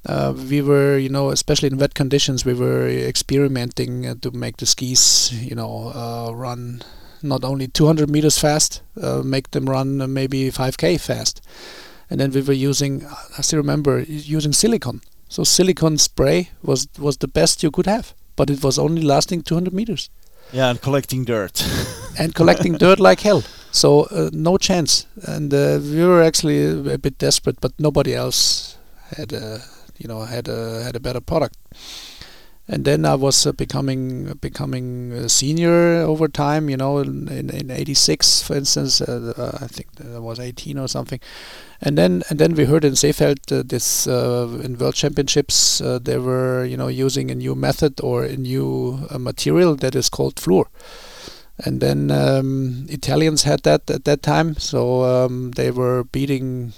Uh, 0.07 0.33
we 0.49 0.63
were, 0.63 0.97
you 0.97 1.09
know, 1.09 1.31
especially 1.31 1.69
in 1.69 1.77
wet 1.77 1.95
conditions, 1.95 2.45
we 2.45 2.55
were 2.55 2.89
experimenting 2.89 4.07
uh, 4.07 4.15
to 4.23 4.31
make 4.31 4.57
the 4.57 4.67
skis, 4.67 5.31
you 5.33 5.55
know, 5.55 5.93
uh, 5.95 6.33
run 6.35 6.83
not 7.23 7.45
only 7.45 7.69
200 7.69 8.09
meters 8.09 8.39
fast, 8.39 8.81
uh, 9.03 9.23
make 9.23 9.51
them 9.51 9.69
run 9.69 10.01
uh, 10.01 10.07
maybe 10.07 10.51
5k 10.51 10.99
fast. 10.99 11.43
And 12.09 12.19
then 12.19 12.31
we 12.31 12.41
were 12.41 12.55
using, 12.55 13.07
I 13.37 13.43
still 13.43 13.59
remember, 13.59 14.01
using 14.01 14.53
silicone. 14.53 15.03
So 15.29 15.45
silicone 15.45 15.97
spray 15.99 16.51
was 16.63 16.89
was 16.99 17.19
the 17.19 17.29
best 17.29 17.63
you 17.63 17.71
could 17.71 17.87
have, 17.87 18.15
but 18.35 18.51
it 18.51 18.65
was 18.65 18.81
only 18.81 19.03
lasting 19.03 19.43
200 19.43 19.73
meters. 19.73 20.11
Yeah, 20.53 20.71
and 20.71 20.81
collecting 20.81 21.25
dirt. 21.25 21.65
and 22.19 22.35
collecting 22.35 22.79
dirt 22.79 22.99
like 22.99 23.21
hell. 23.21 23.45
So 23.71 24.05
uh, 24.11 24.31
no 24.33 24.57
chance. 24.57 25.07
And 25.23 25.53
we 25.53 26.05
were 26.05 26.21
actually 26.21 26.67
a 26.93 26.99
bit 26.99 27.19
desperate, 27.19 27.61
but 27.61 27.73
nobody 27.79 28.13
else 28.13 28.77
had 29.17 29.33
a 29.33 29.61
you 30.01 30.09
know 30.09 30.21
had 30.23 30.49
a 30.49 30.83
had 30.83 30.97
a 30.97 31.01
better 31.01 31.21
product. 31.21 31.57
And 32.73 32.85
then 32.85 33.05
I 33.05 33.17
was 33.17 33.47
uh, 33.47 33.53
becoming 33.53 34.35
becoming 34.41 35.11
a 35.13 35.29
senior 35.29 36.03
over 36.03 36.29
time. 36.29 36.71
You 36.71 36.77
know, 36.77 36.99
in 36.99 37.29
in 37.29 37.71
'86, 37.71 38.43
for 38.43 38.55
instance, 38.55 39.01
uh, 39.01 39.33
uh, 39.37 39.59
I 39.65 39.67
think 39.67 39.89
I 40.15 40.21
was 40.21 40.39
18 40.39 40.79
or 40.79 40.87
something. 40.87 41.19
And 41.81 41.99
then 41.99 42.23
and 42.31 42.39
then 42.39 42.55
we 42.55 42.67
heard 42.67 42.85
in 42.85 42.93
Seefeld 42.93 43.51
uh, 43.51 43.65
this 43.67 44.07
uh, 44.07 44.61
in 44.63 44.79
World 44.79 44.95
Championships 44.95 45.81
uh, 45.81 45.99
they 45.99 46.19
were 46.19 46.65
you 46.65 46.77
know 46.77 46.89
using 46.89 47.31
a 47.31 47.35
new 47.35 47.57
method 47.57 48.01
or 48.03 48.25
a 48.25 48.37
new 48.37 49.01
material 49.19 49.75
that 49.77 49.97
is 49.97 50.09
called 50.09 50.37
fluor 50.37 50.67
and 51.65 51.81
then 51.81 52.11
um, 52.11 52.87
Italians 52.89 53.43
had 53.43 53.63
that 53.65 53.91
at 53.91 54.05
that 54.05 54.23
time, 54.23 54.57
so 54.57 55.05
um, 55.05 55.53
they 55.53 55.71
were 55.71 56.05
beating 56.05 56.73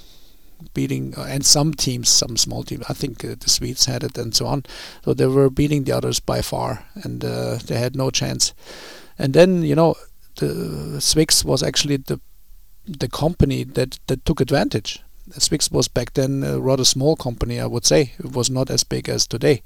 beating 0.74 1.14
uh, 1.16 1.22
and 1.28 1.44
some 1.44 1.74
teams, 1.74 2.08
some 2.08 2.36
small 2.36 2.62
teams. 2.62 2.84
I 2.88 2.94
think 2.94 3.24
uh, 3.24 3.34
the 3.38 3.50
Swedes 3.50 3.86
had 3.86 4.02
it 4.02 4.18
and 4.18 4.34
so 4.34 4.46
on. 4.46 4.64
So 5.04 5.14
they 5.14 5.26
were 5.26 5.50
beating 5.50 5.84
the 5.84 5.92
others 5.92 6.20
by 6.20 6.42
far, 6.42 6.84
and 6.94 7.24
uh, 7.24 7.58
they 7.64 7.78
had 7.78 7.96
no 7.96 8.10
chance. 8.10 8.54
And 9.18 9.34
then 9.34 9.62
you 9.62 9.74
know, 9.74 9.96
the 10.36 11.00
Swix 11.00 11.44
was 11.44 11.62
actually 11.62 11.98
the 11.98 12.20
the 12.86 13.08
company 13.08 13.64
that 13.64 13.98
that 14.06 14.24
took 14.24 14.40
advantage. 14.40 15.02
Swix 15.38 15.70
was 15.70 15.88
back 15.88 16.14
then 16.14 16.42
a 16.42 16.58
rather 16.58 16.84
small 16.84 17.16
company, 17.16 17.60
I 17.60 17.66
would 17.66 17.86
say. 17.86 18.12
It 18.18 18.32
was 18.32 18.50
not 18.50 18.70
as 18.70 18.84
big 18.84 19.08
as 19.08 19.26
today, 19.26 19.62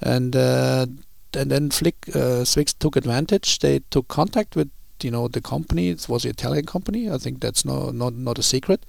and 0.00 0.36
uh, 0.36 0.86
and 1.32 1.50
then 1.50 1.70
Flick 1.70 1.96
uh, 2.08 2.44
Swix 2.44 2.76
took 2.78 2.96
advantage. 2.96 3.58
They 3.58 3.80
took 3.90 4.08
contact 4.08 4.56
with 4.56 4.70
you 5.02 5.10
know 5.10 5.28
the 5.28 5.40
company. 5.40 5.88
It 5.88 6.08
was 6.08 6.24
an 6.24 6.30
Italian 6.30 6.66
company. 6.66 7.10
I 7.10 7.18
think 7.18 7.40
that's 7.40 7.64
no 7.64 7.90
not 7.90 8.14
not 8.14 8.38
a 8.38 8.42
secret 8.42 8.84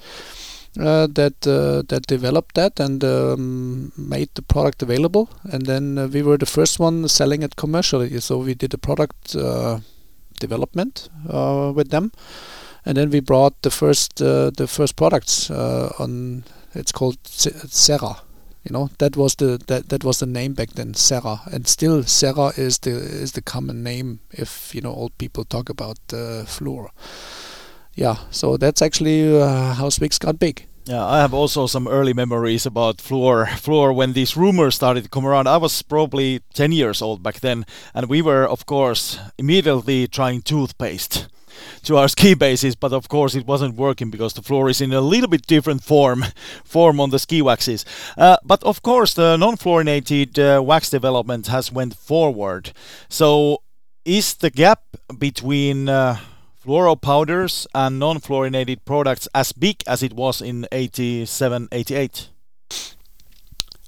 uh, 0.79 1.07
that 1.07 1.47
uh, 1.47 1.83
that 1.87 2.05
developed 2.07 2.55
that 2.55 2.79
and 2.79 3.03
um, 3.03 3.91
made 3.97 4.29
the 4.33 4.41
product 4.41 4.83
available. 4.83 5.29
And 5.43 5.65
then 5.65 5.97
uh, 5.97 6.07
we 6.07 6.21
were 6.21 6.37
the 6.37 6.45
first 6.45 6.79
one 6.79 7.07
selling 7.07 7.43
it 7.43 7.55
commercially. 7.55 8.19
So 8.19 8.37
we 8.39 8.55
did 8.55 8.71
the 8.71 8.77
product 8.77 9.35
uh, 9.35 9.79
development 10.39 11.09
uh, 11.29 11.71
with 11.73 11.89
them, 11.91 12.11
and 12.85 12.97
then 12.97 13.09
we 13.09 13.21
brought 13.21 13.61
the 13.61 13.71
first 13.71 14.21
uh, 14.21 14.51
the 14.51 14.67
first 14.67 14.95
products 14.95 15.49
on. 15.49 16.43
It's 16.73 16.91
called 16.91 17.17
Cera. 17.25 18.17
You 18.65 18.73
know 18.73 18.89
that 18.97 19.15
was 19.15 19.35
the 19.35 19.61
that, 19.67 19.89
that 19.89 20.03
was 20.03 20.19
the 20.19 20.25
name 20.25 20.55
back 20.55 20.71
then, 20.71 20.93
Cera, 20.93 21.39
and 21.53 21.67
still 21.67 22.03
Cera 22.03 22.51
is 22.57 22.79
the 22.79 22.91
is 22.91 23.31
the 23.31 23.41
common 23.41 23.83
name 23.83 24.19
if 24.31 24.75
you 24.75 24.81
know 24.81 24.93
old 24.93 25.17
people 25.17 25.45
talk 25.45 25.69
about 25.69 25.99
uh, 26.11 26.43
Fluor. 26.45 26.89
Yeah, 27.95 28.17
so 28.29 28.57
that's 28.57 28.81
actually 28.81 29.41
uh, 29.41 29.73
how 29.73 29.89
Swix 29.89 30.19
got 30.19 30.37
big. 30.37 30.67
Yeah, 30.85 31.03
I 31.03 31.17
have 31.19 31.33
also 31.33 31.65
some 31.65 31.87
early 31.87 32.13
memories 32.13 32.65
about 32.65 32.97
Fluor. 32.97 33.47
Fluor 33.47 33.95
when 33.95 34.13
these 34.13 34.37
rumors 34.37 34.75
started 34.75 35.03
to 35.03 35.09
come 35.09 35.25
around. 35.25 35.47
I 35.47 35.57
was 35.57 35.81
probably 35.81 36.41
10 36.53 36.73
years 36.73 37.01
old 37.01 37.23
back 37.23 37.39
then, 37.39 37.65
and 37.95 38.07
we 38.07 38.21
were, 38.21 38.45
of 38.45 38.67
course, 38.67 39.17
immediately 39.39 40.07
trying 40.07 40.43
toothpaste 40.43 41.27
to 41.83 41.97
our 41.97 42.07
ski 42.15 42.35
bases, 42.35 42.75
but 42.75 42.93
of 42.93 43.07
course 43.07 43.33
it 43.33 43.47
wasn't 43.47 43.75
working 43.75 44.11
because 44.11 44.33
the 44.33 44.41
Fluor 44.41 44.69
is 44.69 44.81
in 44.81 44.93
a 44.93 45.01
little 45.01 45.29
bit 45.29 45.47
different 45.47 45.83
form 45.83 46.25
form 46.63 46.99
on 46.99 47.09
the 47.09 47.17
ski 47.17 47.41
waxes. 47.41 47.83
Uh, 48.15 48.37
but 48.43 48.61
of 48.63 48.83
course, 48.83 49.15
the 49.15 49.37
non-fluorinated 49.37 50.37
uh, 50.37 50.61
wax 50.61 50.91
development 50.91 51.47
has 51.47 51.71
went 51.71 51.95
forward. 51.95 52.73
So, 53.09 53.63
is 54.03 54.35
the 54.35 54.51
gap 54.51 54.83
between 55.17 55.89
uh, 55.89 56.17
fluoro 56.65 56.99
powders 56.99 57.67
and 57.75 57.99
non-fluorinated 57.99 58.79
products 58.85 59.27
as 59.35 59.51
big 59.51 59.83
as 59.87 60.01
it 60.01 60.13
was 60.13 60.41
in 60.41 60.67
87, 60.71 61.67
88? 61.71 62.29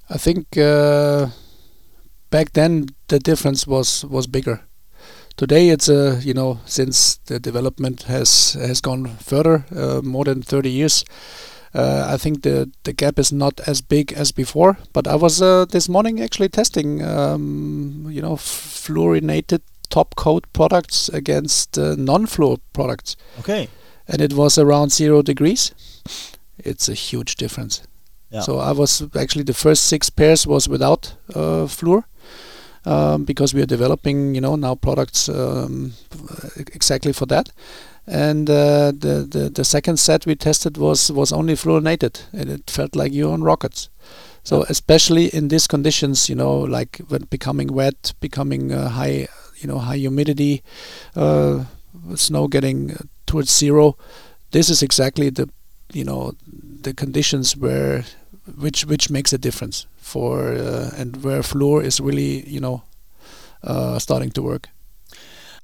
I 0.10 0.18
think 0.18 0.58
uh, 0.58 1.28
back 2.30 2.54
then 2.54 2.88
the 3.08 3.20
difference 3.20 3.68
was 3.68 4.06
was 4.06 4.28
bigger 4.28 4.62
today 5.36 5.70
it's 5.70 5.90
a 5.90 6.20
you 6.22 6.34
know 6.34 6.60
since 6.66 7.18
the 7.26 7.40
development 7.40 8.04
has 8.04 8.54
has 8.54 8.82
gone 8.82 9.08
further 9.20 9.66
uh, 9.76 10.02
more 10.04 10.24
than 10.24 10.42
30 10.42 10.70
years 10.70 11.04
uh, 11.74 12.08
I 12.10 12.18
think 12.18 12.44
the 12.44 12.72
the 12.84 12.94
gap 12.94 13.20
is 13.20 13.32
not 13.32 13.60
as 13.68 13.82
big 13.82 14.14
as 14.14 14.32
before 14.32 14.78
but 14.94 15.08
I 15.08 15.16
was 15.16 15.42
uh, 15.42 15.66
this 15.66 15.90
morning 15.90 16.22
actually 16.22 16.50
testing 16.50 17.04
um, 17.04 18.08
you 18.10 18.22
know 18.22 18.36
fluorinated 18.36 19.62
top 19.90 20.16
coat 20.16 20.46
products 20.54 21.10
against 21.10 21.78
uh, 21.78 21.96
non-fluor 21.98 22.58
products 22.74 23.16
okay 23.40 23.68
and 24.08 24.22
it 24.22 24.34
was 24.34 24.58
around 24.58 24.92
zero 24.92 25.22
degrees 25.22 25.72
it's 26.58 26.90
a 26.90 26.94
huge 26.94 27.36
difference 27.36 27.84
yeah. 28.30 28.42
so 28.42 28.60
I 28.60 28.72
was 28.72 29.04
actually 29.16 29.44
the 29.44 29.54
first 29.54 29.84
six 29.84 30.10
pairs 30.10 30.46
was 30.46 30.68
without 30.68 31.16
uh, 31.34 31.68
fluor 31.68 32.04
um, 32.88 33.26
because 33.26 33.54
we 33.54 33.62
are 33.62 33.66
developing, 33.66 34.34
you 34.34 34.42
know, 34.42 34.56
now 34.56 34.76
products 34.76 35.28
um, 35.30 35.94
exactly 36.58 37.12
for 37.12 37.26
that. 37.26 37.50
And 38.08 38.50
uh, 38.50 38.94
the, 38.98 39.28
the 39.30 39.50
the 39.54 39.66
second 39.66 39.98
set 39.98 40.26
we 40.26 40.36
tested 40.36 40.78
was 40.78 41.12
was 41.12 41.34
only 41.34 41.56
fluorinated, 41.56 42.22
and 42.32 42.50
it 42.50 42.70
felt 42.70 42.96
like 42.96 43.12
you're 43.14 43.34
on 43.34 43.44
rockets. 43.44 43.90
So 44.44 44.64
especially 44.70 45.26
in 45.28 45.50
these 45.50 45.68
conditions, 45.68 46.30
you 46.30 46.36
know, 46.36 46.58
like 46.60 47.02
when 47.10 47.24
becoming 47.30 47.68
wet, 47.68 48.14
becoming 48.22 48.72
uh, 48.72 48.88
high, 48.88 49.28
you 49.58 49.68
know, 49.68 49.80
high 49.80 49.98
humidity, 49.98 50.64
uh, 51.16 51.66
snow 52.16 52.48
getting 52.48 52.96
towards 53.26 53.56
zero, 53.56 53.98
this 54.52 54.70
is 54.70 54.82
exactly 54.82 55.30
the, 55.30 55.50
you 55.92 56.04
know, 56.04 56.34
the 56.82 56.94
conditions 56.94 57.56
where 57.58 58.06
which 58.56 58.86
which 58.86 59.10
makes 59.10 59.34
a 59.34 59.38
difference 59.38 59.86
for 59.98 60.54
uh, 60.54 60.92
and 60.96 61.24
where 61.24 61.42
Fluor 61.42 61.84
is 61.84 62.00
really 62.00 62.48
you 62.48 62.60
know 62.60 62.84
uh, 63.64 64.00
starting 64.00 64.32
to 64.32 64.42
work. 64.42 64.70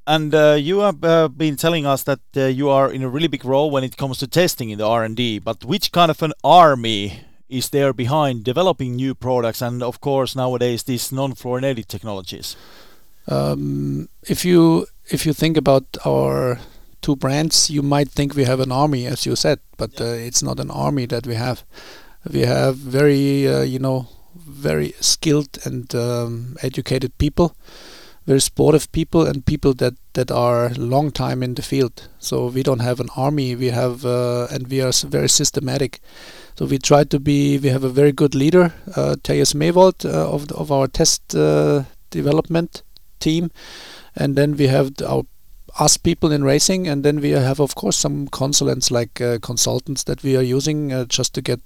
And 0.06 0.36
uh, 0.36 0.58
you 0.60 0.80
have 0.80 1.02
uh, 1.04 1.30
been 1.30 1.56
telling 1.56 1.86
us 1.86 2.04
that 2.04 2.20
uh, 2.36 2.46
you 2.48 2.70
are 2.70 2.92
in 2.92 3.04
a 3.04 3.10
really 3.10 3.30
big 3.30 3.46
role 3.46 3.72
when 3.72 3.86
it 3.86 3.96
comes 3.96 4.18
to 4.18 4.28
testing 4.28 4.70
in 4.70 4.78
the 4.78 4.86
R&D. 4.86 5.40
But 5.40 5.64
which 5.64 5.94
kind 5.94 6.12
of 6.12 6.22
an 6.22 6.34
army 6.44 7.22
is 7.48 7.70
there 7.70 7.94
behind 7.94 8.44
developing 8.44 8.98
new 8.98 9.16
products 9.16 9.62
and, 9.62 9.82
of 9.82 10.02
course, 10.02 10.36
nowadays 10.36 10.84
these 10.84 11.14
non-fluorinated 11.14 11.88
technologies? 11.88 12.58
Um, 13.28 14.10
if 14.28 14.46
you 14.46 14.88
if 15.08 15.26
you 15.26 15.34
think 15.34 15.58
about 15.58 15.86
our 16.06 16.60
two 17.02 17.16
brands, 17.16 17.70
you 17.70 17.82
might 17.82 18.10
think 18.10 18.36
we 18.36 18.46
have 18.46 18.60
an 18.60 18.72
army, 18.72 19.06
as 19.06 19.26
you 19.26 19.36
said, 19.36 19.60
but. 19.78 20.00
Uh, 20.02 20.06
it's 20.06 20.42
not 20.42 20.60
an 20.60 20.72
army 20.72 21.06
that 21.06 21.28
we 21.28 21.36
have. 21.36 21.64
We 22.32 22.42
have 22.42 22.78
very, 22.78 23.48
uh, 23.48 23.62
you 23.62 23.80
know, 23.80 24.08
very 24.36 24.94
skilled 25.00 25.60
and 25.66 25.94
um, 25.94 26.56
educated 26.64 27.18
people, 27.18 27.56
very 28.26 28.40
sportive 28.40 28.92
people, 28.92 29.28
and 29.28 29.46
people 29.46 29.74
that 29.76 29.94
that 30.14 30.32
are 30.32 30.70
long 30.78 31.12
time 31.12 31.44
in 31.44 31.56
the 31.56 31.62
field. 31.62 32.08
So 32.20 32.48
we 32.48 32.64
don't 32.64 32.80
have 32.80 33.00
an 33.00 33.10
army. 33.16 33.56
We 33.56 33.68
have 33.68 34.06
uh, 34.06 34.48
and 34.52 34.68
we 34.68 34.82
are 34.82 34.94
very 35.10 35.30
systematic. 35.30 36.00
So 36.56 36.66
we 36.66 36.78
try 36.78 37.04
to 37.04 37.20
be. 37.20 37.58
We 37.58 37.70
have 37.70 37.84
a 37.84 37.90
very 37.90 38.12
good 38.12 38.36
leader, 38.36 38.74
uh, 38.96 39.16
Mevold, 39.54 40.06
uh, 40.06 40.32
of 40.32 40.48
the, 40.48 40.56
of 40.56 40.72
our 40.72 40.88
test 40.88 41.36
uh, 41.36 41.84
development 42.10 42.84
team, 43.24 43.52
and 44.16 44.36
then 44.36 44.58
we 44.58 44.68
have 44.68 44.92
our 45.08 45.24
us 45.80 45.98
people 45.98 46.36
in 46.36 46.44
racing, 46.44 46.88
and 46.88 47.04
then 47.04 47.22
we 47.22 47.32
have 47.32 47.60
of 47.60 47.76
course 47.76 47.98
some 47.98 48.28
consultants 48.28 48.92
like 48.92 49.22
uh, 49.22 49.40
consultants 49.42 50.04
that 50.04 50.24
we 50.24 50.38
are 50.38 50.56
using 50.58 50.94
uh, 50.94 51.06
just 51.06 51.34
to 51.34 51.42
get 51.42 51.60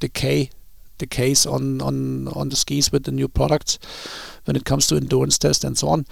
the 0.00 0.08
K 0.08 0.50
the 0.98 1.06
case 1.06 1.46
on 1.46 1.80
on 1.80 2.28
on 2.28 2.48
the 2.48 2.56
skis 2.56 2.92
with 2.92 3.04
the 3.04 3.12
new 3.12 3.28
products 3.28 3.78
when 4.44 4.56
it 4.56 4.64
comes 4.64 4.86
to 4.86 4.96
endurance 4.96 5.38
test 5.38 5.64
and 5.64 5.78
so 5.78 5.88
on. 5.88 6.06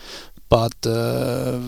But 0.48 0.86
uh, 0.86 1.58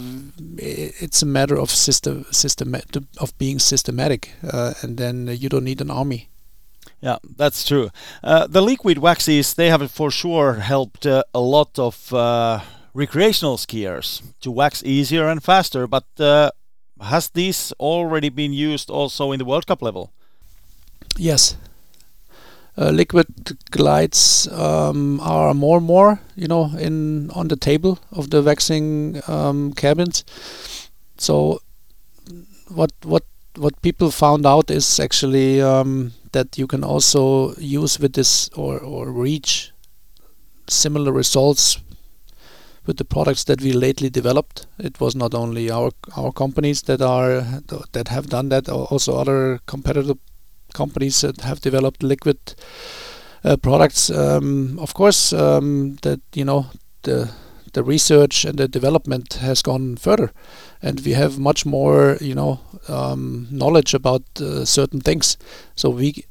it's 0.56 1.22
a 1.22 1.26
matter 1.26 1.58
of 1.58 1.70
system 1.70 2.24
system 2.30 2.74
of 3.18 3.36
being 3.38 3.58
systematic 3.58 4.32
uh, 4.52 4.74
and 4.82 4.96
then 4.96 5.28
you 5.40 5.48
don't 5.48 5.64
need 5.64 5.80
an 5.80 5.90
army. 5.90 6.28
Yeah 7.00 7.18
that's 7.36 7.66
true. 7.66 7.90
Uh, 8.22 8.46
the 8.46 8.62
liquid 8.62 8.98
waxes 8.98 9.54
they 9.54 9.70
have 9.70 9.90
for 9.90 10.10
sure 10.10 10.54
helped 10.54 11.06
uh, 11.06 11.22
a 11.34 11.40
lot 11.40 11.78
of 11.78 12.12
recreational 12.98 13.56
skiers 13.56 14.22
to 14.40 14.50
wax 14.50 14.82
easier 14.84 15.28
and 15.28 15.42
faster 15.42 15.86
but 15.86 16.06
uh, 16.18 16.50
has 17.00 17.28
this 17.30 17.72
already 17.78 18.28
been 18.28 18.52
used 18.52 18.90
also 18.90 19.32
in 19.32 19.38
the 19.38 19.44
world 19.44 19.66
cup 19.66 19.82
level 19.82 20.10
yes 21.16 21.56
uh, 22.78 22.90
liquid 22.90 23.26
glides 23.70 24.46
um, 24.52 25.18
are 25.20 25.52
more 25.52 25.78
and 25.78 25.86
more, 25.86 26.20
you 26.36 26.46
know, 26.46 26.70
in 26.78 27.28
on 27.32 27.48
the 27.48 27.56
table 27.56 27.98
of 28.12 28.30
the 28.30 28.40
waxing 28.40 29.20
um, 29.26 29.72
cabins. 29.72 30.24
So 31.16 31.60
what 32.68 32.92
what 33.02 33.24
what 33.56 33.82
people 33.82 34.12
found 34.12 34.46
out 34.46 34.70
is 34.70 35.00
actually 35.00 35.60
um, 35.60 36.12
that 36.30 36.56
you 36.56 36.68
can 36.68 36.84
also 36.84 37.54
use 37.56 37.98
with 37.98 38.12
this 38.12 38.48
or 38.54 38.78
or 38.78 39.10
reach 39.10 39.72
similar 40.68 41.10
results 41.10 41.80
with 42.88 42.96
the 42.96 43.04
products 43.04 43.44
that 43.44 43.60
we 43.60 43.72
lately 43.72 44.08
developed. 44.08 44.66
It 44.78 44.98
was 44.98 45.14
not 45.14 45.34
only 45.34 45.70
our 45.70 45.90
our 46.16 46.32
companies 46.32 46.82
that 46.82 47.02
are 47.02 47.42
that 47.92 48.08
have 48.08 48.28
done 48.28 48.48
that, 48.48 48.68
also 48.68 49.16
other 49.16 49.60
competitor 49.66 50.14
companies 50.72 51.20
that 51.20 51.42
have 51.42 51.60
developed 51.60 52.02
liquid 52.02 52.38
uh, 53.44 53.56
products. 53.56 54.10
Um, 54.10 54.78
of 54.78 54.94
course, 54.94 55.32
um, 55.32 55.98
that 56.02 56.20
you 56.34 56.46
know 56.46 56.66
the 57.02 57.30
the 57.74 57.82
research 57.82 58.46
and 58.46 58.58
the 58.58 58.68
development 58.68 59.34
has 59.34 59.62
gone 59.62 59.96
further, 59.96 60.32
and 60.82 61.00
we 61.00 61.12
have 61.12 61.38
much 61.38 61.66
more 61.66 62.16
you 62.20 62.34
know 62.34 62.60
um, 62.88 63.46
knowledge 63.50 63.94
about 63.94 64.22
uh, 64.40 64.64
certain 64.64 65.00
things. 65.00 65.36
So 65.74 65.90
we 65.90 66.24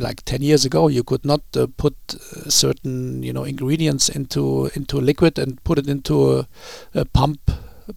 like 0.00 0.24
10 0.24 0.42
years 0.42 0.64
ago 0.64 0.88
you 0.88 1.02
could 1.02 1.24
not 1.24 1.42
uh, 1.56 1.66
put 1.76 1.94
uh, 2.14 2.48
certain 2.50 3.22
you 3.22 3.32
know 3.32 3.44
ingredients 3.44 4.08
into 4.08 4.70
into 4.74 5.00
liquid 5.00 5.38
and 5.38 5.62
put 5.64 5.78
it 5.78 5.88
into 5.88 6.38
a, 6.38 6.48
a, 6.94 7.04
pump 7.04 7.50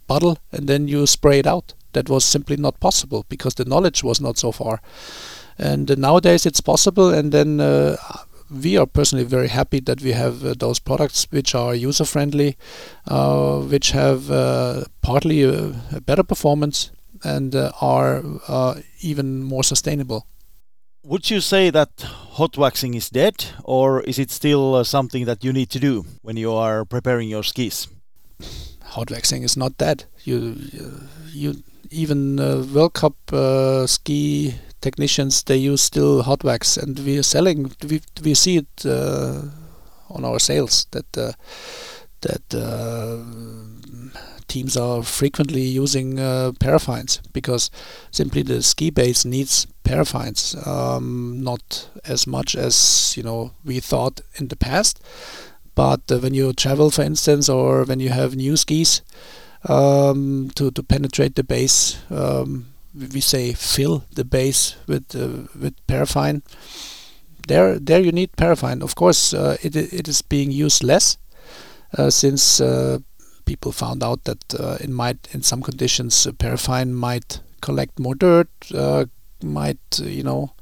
bottle 0.06 0.38
and 0.52 0.68
then 0.68 0.88
you 0.88 1.06
spray 1.06 1.38
it 1.38 1.46
out. 1.46 1.74
That 1.92 2.08
was 2.08 2.24
simply 2.24 2.56
not 2.56 2.80
possible 2.80 3.26
because 3.28 3.54
the 3.54 3.66
knowledge 3.66 4.02
was 4.02 4.20
not 4.20 4.38
so 4.38 4.50
far. 4.50 4.80
And 5.58 5.90
uh, 5.90 5.94
nowadays 5.96 6.46
it's 6.46 6.60
possible 6.60 7.12
and 7.12 7.32
then 7.32 7.60
uh, 7.60 7.96
we 8.50 8.76
are 8.76 8.86
personally 8.86 9.24
very 9.24 9.48
happy 9.48 9.80
that 9.80 10.00
we 10.00 10.12
have 10.12 10.44
uh, 10.44 10.54
those 10.58 10.78
products 10.78 11.26
which 11.30 11.54
are 11.54 11.74
user 11.74 12.04
friendly 12.04 12.56
uh, 13.08 13.60
which 13.60 13.90
have 13.90 14.30
uh, 14.30 14.84
partly 15.02 15.42
a, 15.42 15.74
a, 15.92 16.00
better 16.00 16.22
performance 16.22 16.90
and 17.24 17.54
are 17.80 18.22
even 19.00 19.44
more 19.44 19.62
sustainable 19.62 20.26
would 21.04 21.30
you 21.30 21.40
say 21.40 21.70
that 21.70 21.90
hot 22.36 22.56
waxing 22.56 22.94
is 22.94 23.10
dead 23.10 23.34
or 23.64 24.02
is 24.02 24.18
it 24.18 24.30
still 24.30 24.84
something 24.84 25.24
that 25.24 25.44
you 25.44 25.52
need 25.52 25.70
to 25.70 25.78
do 25.78 26.04
when 26.22 26.36
you 26.36 26.52
are 26.52 26.84
preparing 26.84 27.28
your 27.28 27.42
skis 27.42 27.88
hot 28.84 29.10
waxing 29.10 29.42
is 29.42 29.56
not 29.56 29.76
dead 29.78 30.04
you 30.24 30.56
you 31.32 31.54
even 31.90 32.36
World 32.72 32.94
Cup 32.94 33.16
ski 33.86 34.54
technicians 34.82 35.44
they 35.44 35.56
use 35.56 35.80
still 35.80 36.22
hot 36.22 36.44
wax, 36.44 36.76
and 36.76 36.98
we 36.98 37.18
are 37.18 37.22
selling. 37.22 37.72
We 37.88 38.02
we 38.22 38.34
see 38.34 38.58
it 38.58 38.84
uh, 38.84 39.42
on 40.10 40.24
our 40.24 40.38
sales 40.38 40.86
that 40.90 41.16
uh, 41.16 41.32
that 42.20 42.54
uh, 42.54 43.18
teams 44.52 44.76
are 44.76 45.02
frequently 45.02 45.62
using 45.62 46.18
uh, 46.20 46.52
paraffines 46.60 47.20
because 47.32 47.70
simply 48.10 48.42
the 48.42 48.62
ski 48.62 48.90
base 48.90 49.24
needs 49.24 49.66
paraffines, 49.82 50.54
um, 50.66 51.42
not 51.42 51.88
as 52.04 52.26
much 52.26 52.54
as 52.54 53.14
you 53.16 53.22
know 53.22 53.52
we 53.64 53.80
thought 53.80 54.20
in 54.36 54.48
the 54.48 54.56
past. 54.56 55.00
But 55.74 56.12
uh, 56.12 56.18
when 56.18 56.34
you 56.34 56.52
travel, 56.52 56.90
for 56.90 57.02
instance, 57.02 57.48
or 57.48 57.84
when 57.84 57.98
you 57.98 58.10
have 58.10 58.36
new 58.36 58.56
skis 58.56 59.00
um, 59.68 60.50
to 60.56 60.70
to 60.70 60.82
penetrate 60.82 61.34
the 61.34 61.44
base, 61.44 61.96
um, 62.10 62.66
we 62.94 63.20
say 63.20 63.54
fill 63.54 64.04
the 64.14 64.24
base 64.24 64.76
with 64.86 65.16
uh, 65.16 65.48
with 65.58 65.74
paraffin. 65.86 66.42
There, 67.48 67.78
there 67.78 68.00
you 68.00 68.12
need 68.12 68.36
paraffin. 68.36 68.82
Of 68.82 68.94
course, 68.94 69.34
uh, 69.34 69.56
it 69.62 69.74
it 69.76 70.08
is 70.08 70.20
being 70.22 70.52
used 70.52 70.84
less 70.84 71.16
uh, 71.98 72.10
since 72.10 72.60
uh, 72.60 72.98
people 73.52 73.72
found 73.72 74.02
out 74.02 74.24
that 74.24 74.42
uh, 74.54 74.76
it 74.80 74.90
might, 74.90 75.28
in 75.34 75.42
some 75.42 75.62
conditions, 75.62 76.26
paraffin 76.38 76.94
might 76.94 77.40
collect 77.60 77.98
more 77.98 78.14
dirt, 78.14 78.50
might 79.42 79.98
you 80.00 80.22
know, 80.22 80.52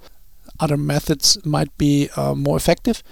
other 0.59 0.77
methods 0.77 1.39
might 1.45 1.73
be 1.79 2.09
more 2.35 2.57
effective. 2.57 3.03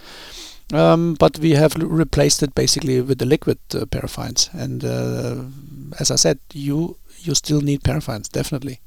Um, 0.72 1.14
but 1.14 1.38
we 1.38 1.52
have 1.52 1.74
replaced 1.76 2.42
it 2.42 2.54
basically 2.54 3.00
with 3.00 3.18
the 3.18 3.26
liquid 3.26 3.58
uh, 3.74 3.86
paraffins. 3.86 4.52
And 4.52 4.84
uh, 4.84 5.44
as 5.98 6.10
I 6.10 6.16
said, 6.16 6.38
you 6.52 6.96
you 7.20 7.34
still 7.34 7.60
need 7.60 7.82
paraffins, 7.82 8.28
definitely. 8.28 8.80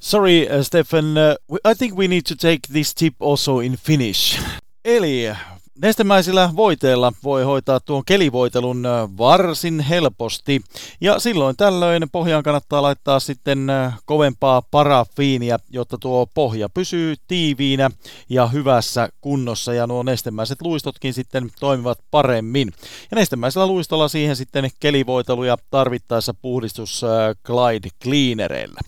Sorry, 0.00 0.48
uh, 0.48 0.62
Steffen. 0.62 1.36
I 1.64 1.74
think 1.74 1.96
we 1.96 2.08
need 2.08 2.26
to 2.26 2.36
take 2.36 2.68
this 2.68 2.94
tip 2.94 3.14
also 3.18 3.58
in 3.58 3.76
Finnish. 3.76 4.38
Eli 4.86 5.34
Nestemäisillä 5.82 6.50
voiteilla 6.56 7.12
voi 7.24 7.42
hoitaa 7.42 7.80
tuon 7.80 8.02
kelivoitelun 8.06 8.82
varsin 9.18 9.80
helposti 9.80 10.60
ja 11.00 11.18
silloin 11.18 11.56
tällöin 11.56 12.10
pohjaan 12.12 12.42
kannattaa 12.42 12.82
laittaa 12.82 13.20
sitten 13.20 13.66
kovempaa 14.04 14.62
parafiinia, 14.62 15.58
jotta 15.70 15.98
tuo 15.98 16.26
pohja 16.26 16.68
pysyy 16.68 17.14
tiiviinä 17.28 17.90
ja 18.28 18.46
hyvässä 18.46 19.08
kunnossa 19.20 19.74
ja 19.74 19.86
nuo 19.86 20.02
nestemäiset 20.02 20.62
luistotkin 20.62 21.14
sitten 21.14 21.50
toimivat 21.60 21.98
paremmin. 22.10 22.72
Ja 23.10 23.14
nestemäisellä 23.14 23.66
luistolla 23.66 24.08
siihen 24.08 24.36
sitten 24.36 24.70
kelivoitelu 24.80 25.44
ja 25.44 25.56
tarvittaessa 25.70 26.34
puhdistus 26.34 27.02
Glide 27.44 27.88
Cleanereillä. 28.04 28.80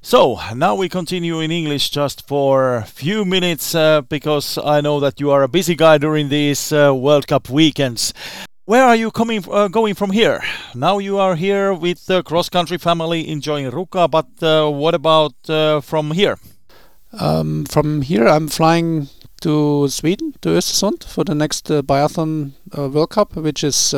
So 0.00 0.38
now 0.54 0.76
we 0.76 0.88
continue 0.88 1.40
in 1.40 1.50
English 1.50 1.90
just 1.90 2.26
for 2.26 2.76
a 2.76 2.84
few 2.84 3.24
minutes 3.24 3.74
uh, 3.74 4.02
because 4.02 4.56
I 4.56 4.80
know 4.80 5.00
that 5.00 5.20
you 5.20 5.30
are 5.32 5.42
a 5.42 5.48
busy 5.48 5.74
guy 5.74 5.98
during 5.98 6.28
these 6.28 6.72
uh, 6.72 6.94
World 6.94 7.26
Cup 7.26 7.50
weekends. 7.50 8.14
Where 8.64 8.84
are 8.84 8.94
you 8.94 9.10
coming 9.10 9.44
uh, 9.50 9.68
going 9.68 9.94
from 9.94 10.10
here? 10.10 10.42
Now 10.74 10.98
you 10.98 11.18
are 11.18 11.34
here 11.34 11.74
with 11.74 12.06
the 12.06 12.22
cross 12.22 12.48
country 12.48 12.78
family 12.78 13.28
enjoying 13.28 13.70
Ruka, 13.70 14.08
but 14.08 14.28
uh, 14.40 14.70
what 14.70 14.94
about 14.94 15.34
uh, 15.48 15.80
from 15.80 16.12
here? 16.12 16.38
Um, 17.12 17.64
from 17.64 18.02
here, 18.02 18.28
I'm 18.28 18.48
flying 18.48 19.08
to 19.40 19.88
Sweden 19.88 20.34
to 20.42 20.50
Östersund 20.50 21.04
for 21.04 21.24
the 21.24 21.34
next 21.34 21.70
uh, 21.70 21.82
biathlon 21.82 22.52
World 22.76 23.10
Cup, 23.10 23.34
which 23.36 23.64
is 23.64 23.94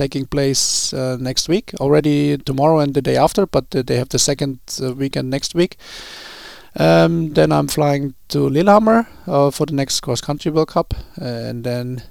taking 0.00 0.26
place 0.26 0.94
uh, 0.94 1.16
next 1.20 1.48
week, 1.48 1.72
already 1.80 2.38
tomorrow 2.38 2.78
and 2.80 2.94
the 2.94 3.02
day 3.02 3.16
after, 3.16 3.46
but 3.46 3.64
uh, 3.74 3.82
they 3.82 3.96
have 3.96 4.08
the 4.08 4.18
second 4.18 4.58
uh, 4.82 4.94
weekend 4.94 5.30
next 5.30 5.54
week. 5.54 5.76
Um, 6.76 7.32
then 7.34 7.52
I'm 7.52 7.68
flying 7.68 8.14
to 8.28 8.48
Lillehammer 8.48 9.06
for 9.26 9.66
the 9.66 9.74
next 9.74 10.00
cross 10.00 10.20
country 10.20 10.52
World 10.52 10.68
Cup, 10.68 10.94
and 11.16 11.64
then 11.64 12.02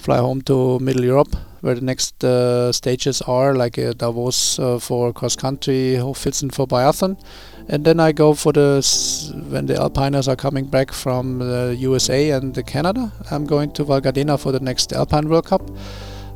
fly 0.00 0.18
home 0.18 0.40
to 0.42 0.78
Middle 0.78 1.04
Europe, 1.04 1.36
where 1.60 1.74
the 1.74 1.80
next 1.80 2.24
uh, 2.24 2.72
stages 2.72 3.22
are, 3.22 3.54
like 3.54 3.78
uh, 3.78 3.92
Davos 3.92 4.58
uh, 4.58 4.78
for 4.78 5.12
cross 5.12 5.36
country, 5.36 5.96
Hochfilzen 5.98 6.52
for 6.52 6.66
biathlon, 6.66 7.16
and 7.68 7.84
then 7.84 8.00
I 8.00 8.12
go 8.12 8.34
for 8.34 8.52
the 8.52 8.82
when 9.50 9.66
the 9.66 9.74
Alpiners 9.74 10.28
are 10.28 10.36
coming 10.36 10.66
back 10.66 10.92
from 10.92 11.38
the 11.38 11.76
USA 11.78 12.30
and 12.30 12.66
Canada. 12.66 13.12
I'm 13.30 13.46
going 13.46 13.72
to 13.72 13.84
Val 13.84 14.00
Gardena 14.00 14.38
for 14.38 14.52
the 14.52 14.60
next 14.60 14.92
Alpine 14.92 15.28
World 15.28 15.46
Cup. 15.46 15.62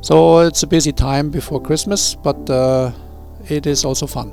So 0.05 0.41
it's 0.41 0.61
a 0.61 0.67
busy 0.67 0.91
time 0.91 1.31
before 1.31 1.59
Christmas, 1.59 2.13
but 2.13 2.47
uh, 2.47 2.91
it 3.49 3.65
is 3.65 3.83
also 3.83 4.05
fun. 4.05 4.31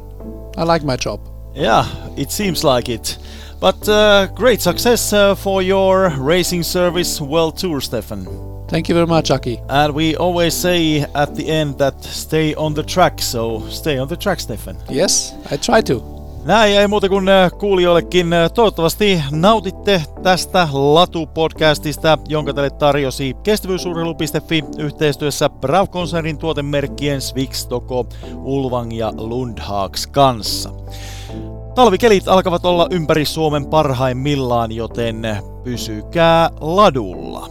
I 0.59 0.65
like 0.65 0.85
my 0.85 0.97
job. 0.97 1.19
Yeah, 1.55 1.87
it 2.15 2.31
seems 2.31 2.63
like 2.63 2.91
it. 2.91 3.17
But 3.59 3.89
uh, 3.89 4.27
great 4.35 4.61
success 4.61 5.15
uh, 5.15 5.35
for 5.35 5.63
your 5.63 6.11
racing 6.19 6.63
service 6.63 7.23
World 7.23 7.57
Tour, 7.57 7.81
Steffen. 7.81 8.69
Thank 8.69 8.91
you 8.91 8.95
very 8.95 9.07
much, 9.07 9.31
Aki. 9.31 9.63
And 9.71 9.95
we 9.95 10.15
always 10.15 10.53
say 10.53 11.07
at 11.15 11.35
the 11.37 11.49
end 11.49 11.79
that 11.79 12.05
stay 12.05 12.55
on 12.55 12.75
the 12.75 12.83
track, 12.83 13.23
so 13.23 13.67
stay 13.71 13.97
on 13.97 14.09
the 14.09 14.17
track, 14.17 14.41
Steffen. 14.41 14.77
Yes, 14.91 15.33
I 15.51 15.57
try 15.57 15.81
to. 15.81 16.22
Näin 16.45 16.79
ei 16.79 16.89
muuta 16.89 17.09
kuin 17.09 17.29
äh, 17.29 17.53
kuulijoillekin. 17.59 18.33
Äh, 18.33 18.51
toivottavasti 18.51 19.23
nautitte 19.31 20.03
tästä 20.23 20.69
Latu-podcastista, 20.73 22.19
jonka 22.29 22.55
teille 22.55 22.71
tarjosi 22.71 23.37
kestävyysurheilu.fi 23.43 24.65
yhteistyössä 24.79 25.49
Brav-konsernin 25.49 26.39
tuotemerkkien 26.39 27.21
Swixtoko, 27.21 28.07
Ulvang 28.35 28.93
ja 28.99 29.13
Lundhags 29.17 30.07
kanssa. 30.07 30.71
Talvikelit 31.75 32.29
alkavat 32.29 32.65
olla 32.65 32.87
ympäri 32.91 33.25
Suomen 33.25 33.67
parhaimmillaan, 33.67 34.73
joten 34.73 35.39
pysykää 35.65 36.51
ladulla. 36.61 37.49